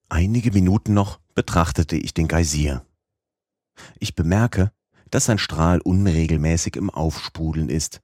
[0.09, 2.85] Einige Minuten noch betrachtete ich den Geysir.
[3.99, 4.71] Ich bemerke,
[5.11, 8.01] dass sein Strahl unregelmäßig im Aufsprudeln ist,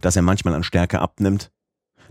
[0.00, 1.52] dass er manchmal an Stärke abnimmt,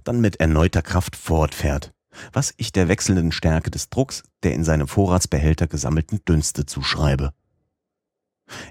[0.03, 1.93] dann mit erneuter Kraft fortfährt,
[2.34, 7.34] was ich der wechselnden Stärke des Drucks der in seinem Vorratsbehälter gesammelten Dünste zuschreibe.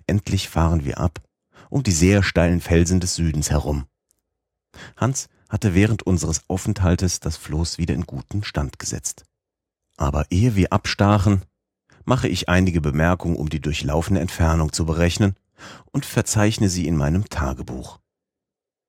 [0.07, 1.21] Endlich fahren wir ab,
[1.69, 3.87] um die sehr steilen Felsen des Südens herum.
[4.97, 9.25] Hans hatte während unseres Aufenthaltes das Floß wieder in guten Stand gesetzt.
[9.97, 11.43] Aber ehe wir abstachen,
[12.05, 15.35] mache ich einige Bemerkungen, um die durchlaufene Entfernung zu berechnen
[15.93, 18.01] und verzeichne sie in meinem Tagebuch.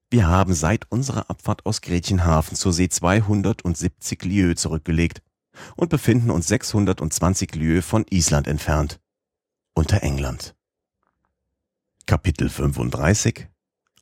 [0.10, 5.22] Wir haben seit unserer Abfahrt aus Gretchenhafen zur See 270 Lieu zurückgelegt
[5.76, 9.02] und befinden uns 620 Lieu von Island entfernt,
[9.74, 10.56] unter England.
[12.06, 13.50] Kapitel 35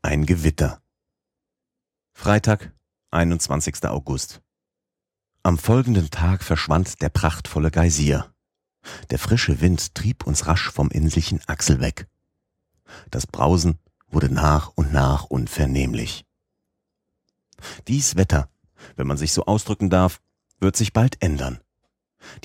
[0.04, 0.80] Ein Gewitter
[2.14, 2.72] Freitag,
[3.10, 3.86] 21.
[3.86, 4.44] August.
[5.42, 8.32] Am folgenden Tag verschwand der prachtvolle Geysir.
[9.10, 12.08] Der frische Wind trieb uns rasch vom Inselchen Achsel weg.
[13.10, 13.80] Das Brausen
[14.16, 16.26] wurde nach und nach unvernehmlich.
[17.88, 18.50] Dies Wetter,
[18.96, 20.22] wenn man sich so ausdrücken darf,
[20.60, 21.60] wird sich bald ändern.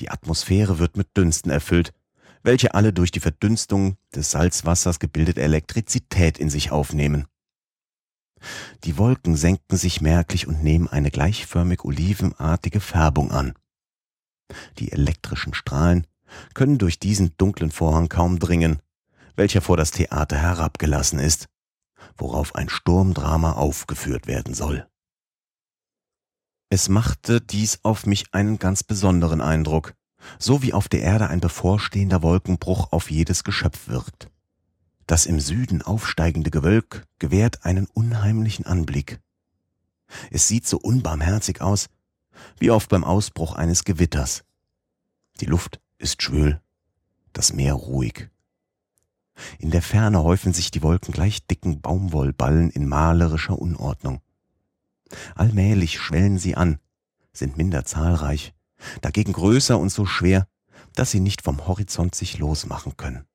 [0.01, 1.93] Die Atmosphäre wird mit Dünsten erfüllt,
[2.43, 7.25] welche alle durch die Verdünstung des Salzwassers gebildete Elektrizität in sich aufnehmen.
[8.83, 13.53] Die Wolken senken sich merklich und nehmen eine gleichförmig olivenartige Färbung an.
[14.77, 16.05] Die elektrischen Strahlen
[16.53, 18.81] können durch diesen dunklen Vorhang kaum dringen,
[19.35, 21.47] welcher vor das Theater herabgelassen ist,
[22.17, 24.87] worauf ein Sturmdrama aufgeführt werden soll.
[26.69, 29.93] Es machte dies auf mich einen ganz besonderen Eindruck,
[30.39, 34.29] so wie auf der Erde ein bevorstehender Wolkenbruch auf jedes Geschöpf wirkt.
[35.05, 39.19] Das im Süden aufsteigende Gewölk gewährt einen unheimlichen Anblick.
[40.29, 41.89] Es sieht so unbarmherzig aus,
[42.57, 44.45] wie oft beim Ausbruch eines Gewitters.
[45.41, 46.61] Die Luft ist schwül,
[47.33, 48.29] das Meer ruhig.
[49.59, 54.21] In der Ferne häufen sich die Wolken gleich dicken Baumwollballen in malerischer Unordnung.
[55.35, 56.79] Allmählich schwellen sie an,
[57.33, 58.53] sind minder zahlreich,
[59.01, 60.47] dagegen größer und so schwer,
[60.95, 63.25] dass sie nicht vom Horizont sich losmachen können.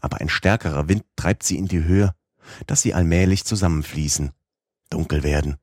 [0.00, 2.14] Aber ein stärkerer Wind treibt sie in die Höhe,
[2.66, 4.32] dass sie allmählich zusammenfließen,
[4.90, 5.56] dunkel werden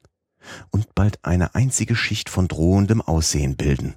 [0.72, 3.96] und bald eine einzige Schicht von drohendem Aussehen bilden.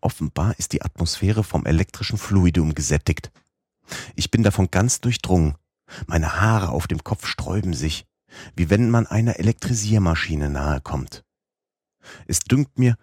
[0.00, 3.30] Offenbar ist die Atmosphäre vom elektrischen Fluidum gesättigt.
[4.14, 5.56] Ich bin davon ganz durchdrungen.
[6.06, 8.06] Meine Haare auf dem Kopf sträuben sich,
[8.56, 11.24] wie wenn man einer Elektrisiermaschine nahe kommt.
[12.26, 12.96] Es dünkt mir,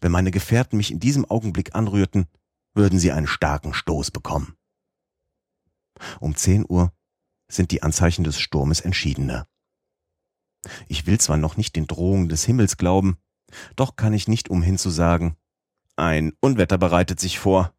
[0.00, 2.26] wenn meine Gefährten mich in diesem Augenblick anrührten,
[2.74, 4.54] würden sie einen starken Stoß bekommen.
[6.20, 6.92] Um zehn Uhr
[7.48, 9.46] sind die Anzeichen des Sturmes entschiedener.
[10.88, 13.18] Ich will zwar noch nicht den Drohungen des Himmels glauben,
[13.76, 15.36] doch kann ich nicht umhin zu sagen,
[15.96, 17.72] ein Unwetter bereitet sich vor.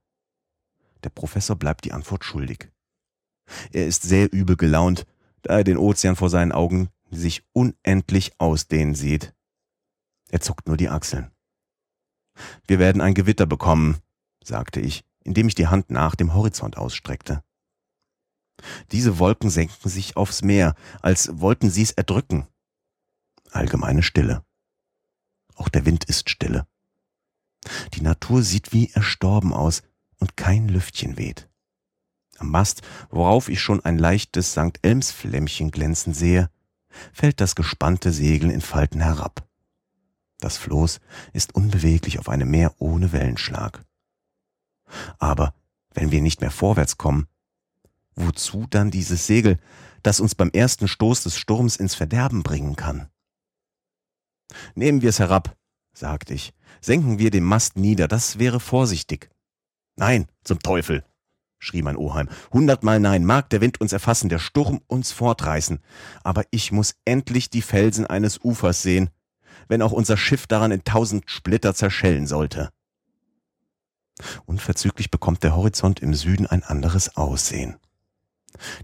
[1.05, 2.71] Der Professor bleibt die Antwort schuldig.
[3.71, 5.05] Er ist sehr übel gelaunt,
[5.43, 9.35] da er den Ozean vor seinen Augen sich unendlich ausdehnen sieht.
[10.31, 11.29] Er zuckt nur die Achseln.
[12.65, 13.99] Wir werden ein Gewitter bekommen,
[14.43, 17.43] sagte ich, indem ich die Hand nach dem Horizont ausstreckte.
[18.91, 22.47] Diese Wolken senken sich aufs Meer, als wollten sie es erdrücken.
[23.51, 24.43] Allgemeine Stille.
[25.53, 26.65] Auch der Wind ist stille.
[27.93, 29.83] Die Natur sieht wie erstorben aus
[30.20, 31.47] und kein Lüftchen weht.
[32.38, 34.80] Am Mast, worauf ich schon ein leichtes St.
[34.82, 36.49] Elms-Flämmchen glänzen sehe,
[37.13, 39.47] fällt das gespannte Segel in Falten herab.
[40.39, 40.99] Das Floß
[41.34, 43.86] ist unbeweglich auf einem Meer ohne Wellenschlag.
[45.18, 45.53] Aber
[45.93, 47.28] wenn wir nicht mehr vorwärts kommen,
[48.16, 49.59] wozu dann dieses Segel,
[50.03, 53.09] das uns beim ersten Stoß des Sturms ins Verderben bringen kann?
[54.76, 55.57] Nehmen wir es herab,
[55.93, 59.30] sagte ich, senken wir den Mast nieder, das wäre vorsichtig.
[59.95, 61.03] Nein, zum Teufel,
[61.59, 62.29] schrie mein Oheim.
[62.51, 65.79] Hundertmal nein, mag der Wind uns erfassen, der Sturm uns fortreißen.
[66.23, 69.09] Aber ich muss endlich die Felsen eines Ufers sehen,
[69.67, 72.69] wenn auch unser Schiff daran in tausend Splitter zerschellen sollte.
[74.45, 77.77] Unverzüglich bekommt der Horizont im Süden ein anderes Aussehen.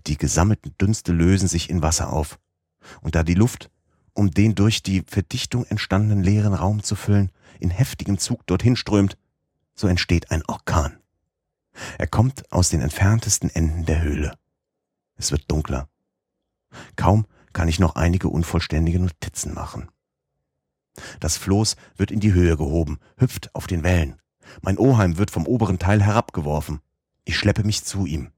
[0.08, 2.40] Die gesammelten Dünste lösen sich in Wasser auf.
[3.02, 3.70] Und da die Luft,
[4.14, 9.18] um den durch die Verdichtung entstandenen leeren Raum zu füllen, in heftigem Zug dorthin strömt,
[9.76, 11.01] so entsteht ein Orkan.
[11.98, 14.38] Er kommt aus den entferntesten Enden der Höhle.
[15.16, 15.90] Es wird dunkler.
[16.96, 19.90] Kaum kann ich noch einige unvollständige Notizen machen.
[21.20, 24.20] Das Floß wird in die Höhe gehoben, hüpft auf den Wellen.
[24.62, 26.82] Mein Oheim wird vom oberen Teil herabgeworfen.
[27.24, 28.32] Ich schleppe mich zu ihm.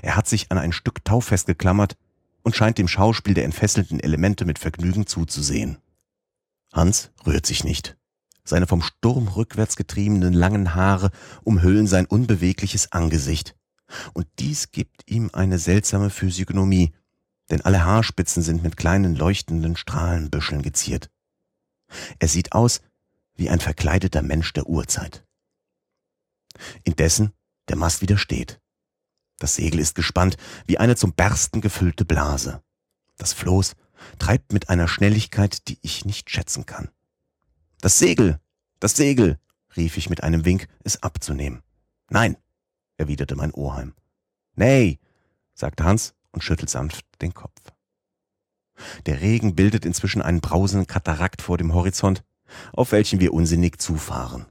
[0.00, 1.96] Er hat sich an ein Stück Tau festgeklammert,
[2.42, 5.78] und scheint dem Schauspiel der entfesselten Elemente mit Vergnügen zuzusehen.
[6.72, 7.96] Hans rührt sich nicht.
[8.44, 11.10] Seine vom Sturm rückwärts getriebenen langen Haare
[11.42, 13.56] umhüllen sein unbewegliches Angesicht.
[14.14, 16.92] Und dies gibt ihm eine seltsame Physiognomie,
[17.50, 21.10] denn alle Haarspitzen sind mit kleinen leuchtenden Strahlenbüscheln geziert.
[22.18, 22.80] Er sieht aus
[23.34, 25.24] wie ein verkleideter Mensch der Urzeit.
[26.84, 27.32] Indessen
[27.68, 28.60] der Mast wieder steht.
[29.38, 30.36] Das Segel ist gespannt
[30.66, 32.62] wie eine zum Bersten gefüllte Blase.
[33.16, 33.74] Das Floß
[34.18, 36.90] treibt mit einer Schnelligkeit, die ich nicht schätzen kann.
[37.82, 38.38] Das Segel,
[38.78, 39.40] das Segel,
[39.76, 41.64] rief ich mit einem Wink, es abzunehmen.
[42.10, 42.36] Nein,
[42.96, 43.94] erwiderte mein Oheim.
[44.54, 45.00] Nee,
[45.52, 47.60] sagte Hans und schüttelt sanft den Kopf.
[49.06, 52.22] Der Regen bildet inzwischen einen brausenden Katarakt vor dem Horizont,
[52.72, 54.46] auf welchen wir unsinnig zufahren.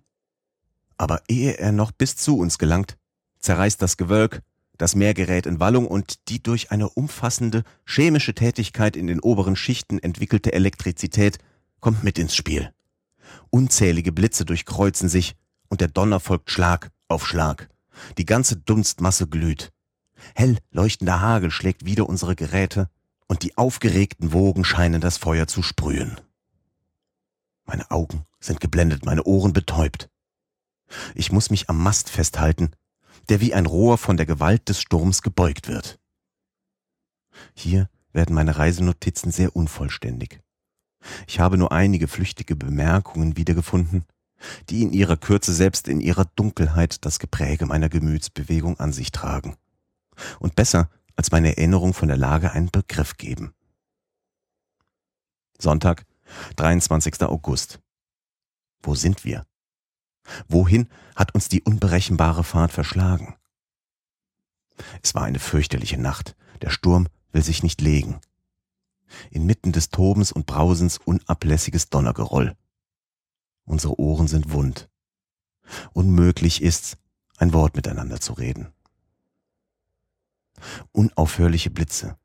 [0.98, 2.98] Aber ehe er noch bis zu uns gelangt,
[3.40, 4.42] zerreißt das Gewölk,
[4.78, 9.56] das Meer gerät in Wallung und die durch eine umfassende chemische Tätigkeit in den oberen
[9.56, 11.38] Schichten entwickelte Elektrizität
[11.80, 12.74] kommt mit ins Spiel.
[13.50, 15.36] Unzählige Blitze durchkreuzen sich
[15.70, 17.70] und der Donner folgt Schlag auf Schlag.
[18.18, 19.72] Die ganze Dunstmasse glüht.
[20.36, 22.90] Hell leuchtender Hagel schlägt wieder unsere Geräte
[23.28, 26.20] und die aufgeregten Wogen scheinen das Feuer zu sprühen.
[27.66, 30.10] Meine Augen sind geblendet, meine Ohren betäubt.
[31.16, 32.72] Ich muss mich am Mast festhalten,
[33.30, 36.00] der wie ein Rohr von der Gewalt des Sturms gebeugt wird.
[37.54, 40.42] Hier werden meine Reisenotizen sehr unvollständig.
[41.28, 44.06] Ich habe nur einige flüchtige Bemerkungen wiedergefunden,
[44.70, 49.56] die in ihrer Kürze selbst in ihrer Dunkelheit das Gepräge meiner Gemütsbewegung an sich tragen
[50.40, 53.54] und besser als meine Erinnerung von der Lage einen Begriff geben.
[55.60, 56.06] Sonntag,
[56.56, 57.22] 23.
[57.24, 57.80] August.
[58.82, 59.46] Wo sind wir?
[60.48, 63.36] Wohin hat uns die unberechenbare Fahrt verschlagen?
[65.04, 66.36] Es war eine fürchterliche Nacht.
[66.62, 68.20] Der Sturm will sich nicht legen.
[69.30, 72.56] Inmitten des Tobens und Brausens unablässiges Donnergeroll.
[73.66, 74.90] Unsere Ohren sind wund.
[75.94, 76.98] Unmöglich ist's,
[77.38, 78.68] ein Wort miteinander zu reden.
[80.92, 82.18] Unaufhörliche Blitze.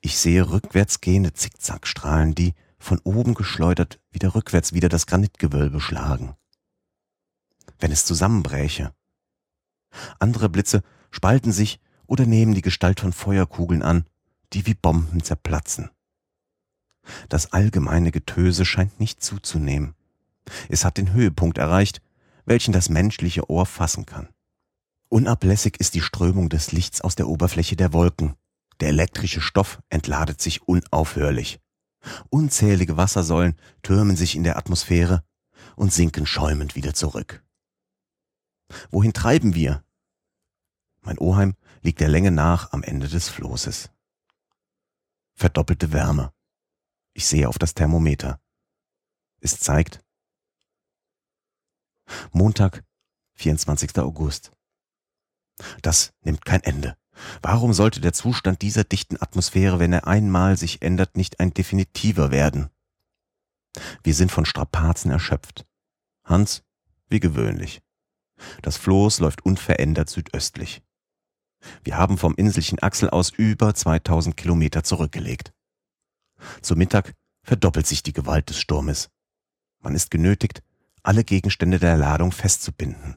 [0.00, 6.34] Ich sehe rückwärts gehende Zickzackstrahlen, die, von oben geschleudert, wieder rückwärts wieder das Granitgewölbe schlagen
[7.80, 8.94] wenn es zusammenbräche.
[10.18, 14.06] Andere Blitze spalten sich oder nehmen die Gestalt von Feuerkugeln an,
[14.52, 15.90] die wie Bomben zerplatzen.
[17.28, 19.94] Das allgemeine Getöse scheint nicht zuzunehmen.
[20.68, 22.00] Es hat den Höhepunkt erreicht,
[22.44, 24.28] welchen das menschliche Ohr fassen kann.
[25.08, 28.34] Unablässig ist die Strömung des Lichts aus der Oberfläche der Wolken.
[28.80, 31.60] Der elektrische Stoff entladet sich unaufhörlich.
[32.30, 35.22] Unzählige Wassersäulen türmen sich in der Atmosphäre
[35.76, 37.44] und sinken schäumend wieder zurück.
[38.90, 39.84] Wohin treiben wir?
[41.02, 43.90] Mein Oheim liegt der Länge nach am Ende des Flosses.
[45.34, 46.32] Verdoppelte Wärme.
[47.12, 48.40] Ich sehe auf das Thermometer.
[49.40, 50.04] Es zeigt
[52.32, 52.84] Montag,
[53.34, 53.98] 24.
[53.98, 54.52] August.
[55.82, 56.96] Das nimmt kein Ende.
[57.42, 62.30] Warum sollte der Zustand dieser dichten Atmosphäre, wenn er einmal sich ändert, nicht ein definitiver
[62.30, 62.70] werden?
[64.02, 65.66] Wir sind von Strapazen erschöpft.
[66.24, 66.64] Hans,
[67.08, 67.82] wie gewöhnlich.
[68.62, 70.82] Das Floß läuft unverändert südöstlich.
[71.84, 75.52] Wir haben vom Inselchen Axel aus über 2000 Kilometer zurückgelegt.
[76.62, 79.10] Zu Mittag verdoppelt sich die Gewalt des Sturmes.
[79.80, 80.62] Man ist genötigt,
[81.02, 83.16] alle Gegenstände der Ladung festzubinden.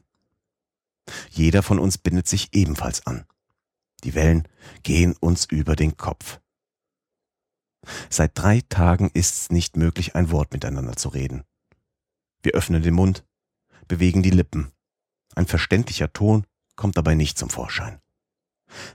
[1.30, 3.26] Jeder von uns bindet sich ebenfalls an.
[4.04, 4.48] Die Wellen
[4.82, 6.40] gehen uns über den Kopf.
[8.08, 11.44] Seit drei Tagen ist's nicht möglich, ein Wort miteinander zu reden.
[12.42, 13.24] Wir öffnen den Mund,
[13.86, 14.72] bewegen die Lippen,
[15.34, 16.46] ein verständlicher Ton
[16.76, 18.00] kommt dabei nicht zum Vorschein.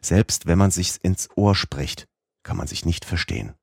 [0.02, 2.08] Selbst wenn man sich's ins Ohr spricht,
[2.44, 3.54] kann man sich nicht verstehen.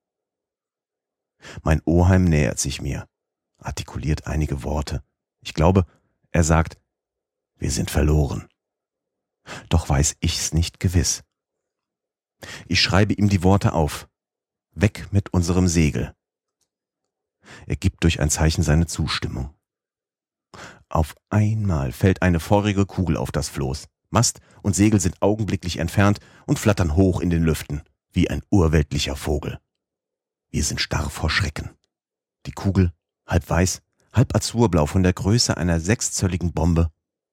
[1.63, 3.07] Mein Oheim nähert sich mir,
[3.59, 5.03] artikuliert einige Worte.
[5.41, 5.87] Ich glaube,
[6.33, 6.79] er sagt,
[7.57, 8.49] wir sind verloren.
[9.69, 11.23] Doch weiß ich's nicht gewiss.
[12.67, 14.09] Ich schreibe ihm die Worte auf.
[14.73, 16.15] Weg mit unserem Segel.
[17.67, 19.55] Er gibt durch ein Zeichen seine Zustimmung.
[20.89, 23.89] Auf einmal fällt eine feurige Kugel auf das Floß.
[24.11, 27.83] Mast und Segel sind augenblicklich entfernt und flattern hoch in den Lüften,
[28.13, 29.59] wie ein urweltlicher Vogel.
[30.57, 31.69] Wir sind starr vor Schrecken.
[32.47, 32.91] Die Kugel,
[33.27, 33.83] halb weiß,
[34.15, 36.91] halb azurblau von der Größe einer sechszölligen Bombe,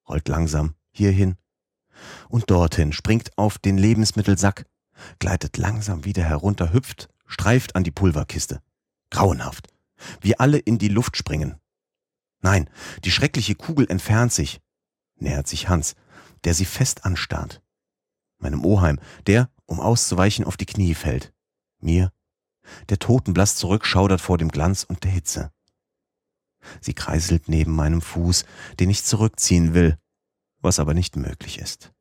[0.09, 1.37] rollt langsam hierhin
[2.27, 4.65] und dorthin, springt auf den Lebensmittelsack,
[5.19, 8.61] gleitet langsam wieder herunter, hüpft, streift an die Pulverkiste.
[9.09, 9.69] Grauenhaft.
[10.19, 11.55] Wir alle in die Luft springen.
[12.41, 12.69] Nein,
[13.05, 14.59] die schreckliche Kugel entfernt sich,
[15.15, 15.95] nähert sich Hans,
[16.43, 17.61] der sie fest anstarrt.
[18.39, 21.31] Meinem Oheim, der, um auszuweichen, auf die Knie fällt.
[21.79, 22.11] Mir,
[22.89, 25.51] der totenblass zurückschaudert vor dem Glanz und der Hitze.
[26.81, 28.45] Sie kreiselt neben meinem Fuß,
[28.79, 29.97] den ich zurückziehen will,
[30.61, 31.91] was aber nicht möglich ist.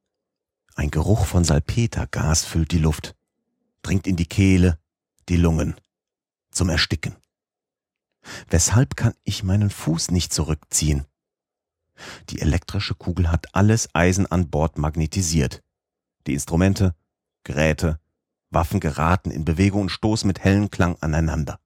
[0.75, 3.15] Ein Geruch von Salpetergas füllt die Luft,
[3.83, 4.79] dringt in die Kehle,
[5.29, 5.75] die Lungen,
[6.51, 7.17] zum Ersticken.
[8.49, 11.07] Weshalb kann ich meinen Fuß nicht zurückziehen?
[12.31, 15.63] Die elektrische Kugel hat alles Eisen an Bord magnetisiert.
[16.27, 16.95] Die Instrumente,
[17.45, 17.99] Geräte,
[18.53, 21.59] Waffen geraten in Bewegung und stoßen mit hellem Klang aneinander.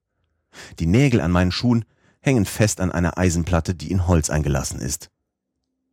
[0.79, 1.85] Die Nägel an meinen Schuhen
[2.19, 5.09] hängen fest an einer Eisenplatte, die in Holz eingelassen ist.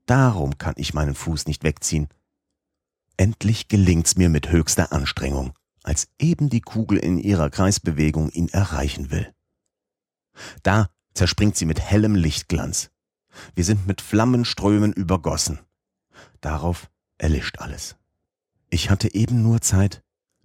[0.06, 2.08] Darum kann ich meinen Fuß nicht wegziehen.
[3.16, 9.10] Endlich gelingt's mir mit höchster Anstrengung, als eben die Kugel in ihrer Kreisbewegung ihn erreichen
[9.10, 9.32] will.
[10.62, 12.90] Da zerspringt sie mit hellem Lichtglanz.
[13.54, 15.60] Wir sind mit Flammenströmen übergossen.
[16.40, 17.96] Darauf erlischt alles.
[18.70, 20.02] Ich hatte eben nur Zeit,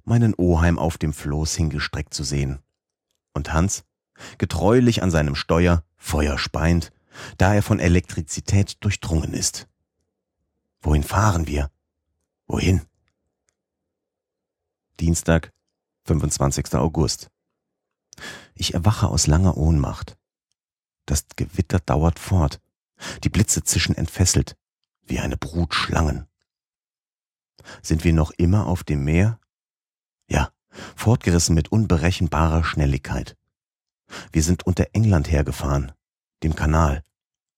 [0.10, 2.60] meinen Oheim auf dem Floß hingestreckt zu sehen.
[3.34, 3.86] Und Hans,
[4.38, 6.92] getreulich an seinem Steuer, Feuer speint,
[7.38, 9.68] da er von Elektrizität durchdrungen ist.
[10.82, 11.72] Wohin fahren wir?
[12.48, 12.82] Wohin?
[15.00, 15.54] Dienstag,
[16.06, 16.76] 25.
[16.76, 17.30] August.
[18.56, 20.18] Ich erwache aus langer Ohnmacht.
[21.06, 22.60] Das Gewitter dauert fort.
[23.24, 24.58] Die Blitze zischen entfesselt,
[25.04, 26.28] wie eine Brut Schlangen.
[27.82, 29.39] Sind wir noch immer auf dem Meer?
[30.30, 30.52] Ja,
[30.96, 33.36] fortgerissen mit unberechenbarer Schnelligkeit.
[34.32, 35.92] Wir sind unter England hergefahren,
[36.44, 37.04] dem Kanal,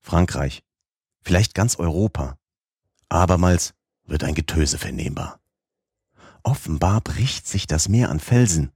[0.01, 0.63] Frankreich,
[1.21, 2.37] vielleicht ganz Europa.
[3.09, 3.73] Abermals
[4.05, 5.39] wird ein Getöse vernehmbar.
[6.43, 8.71] Offenbar bricht sich das Meer an Felsen.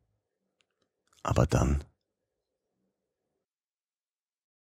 [1.24, 1.84] Aber dann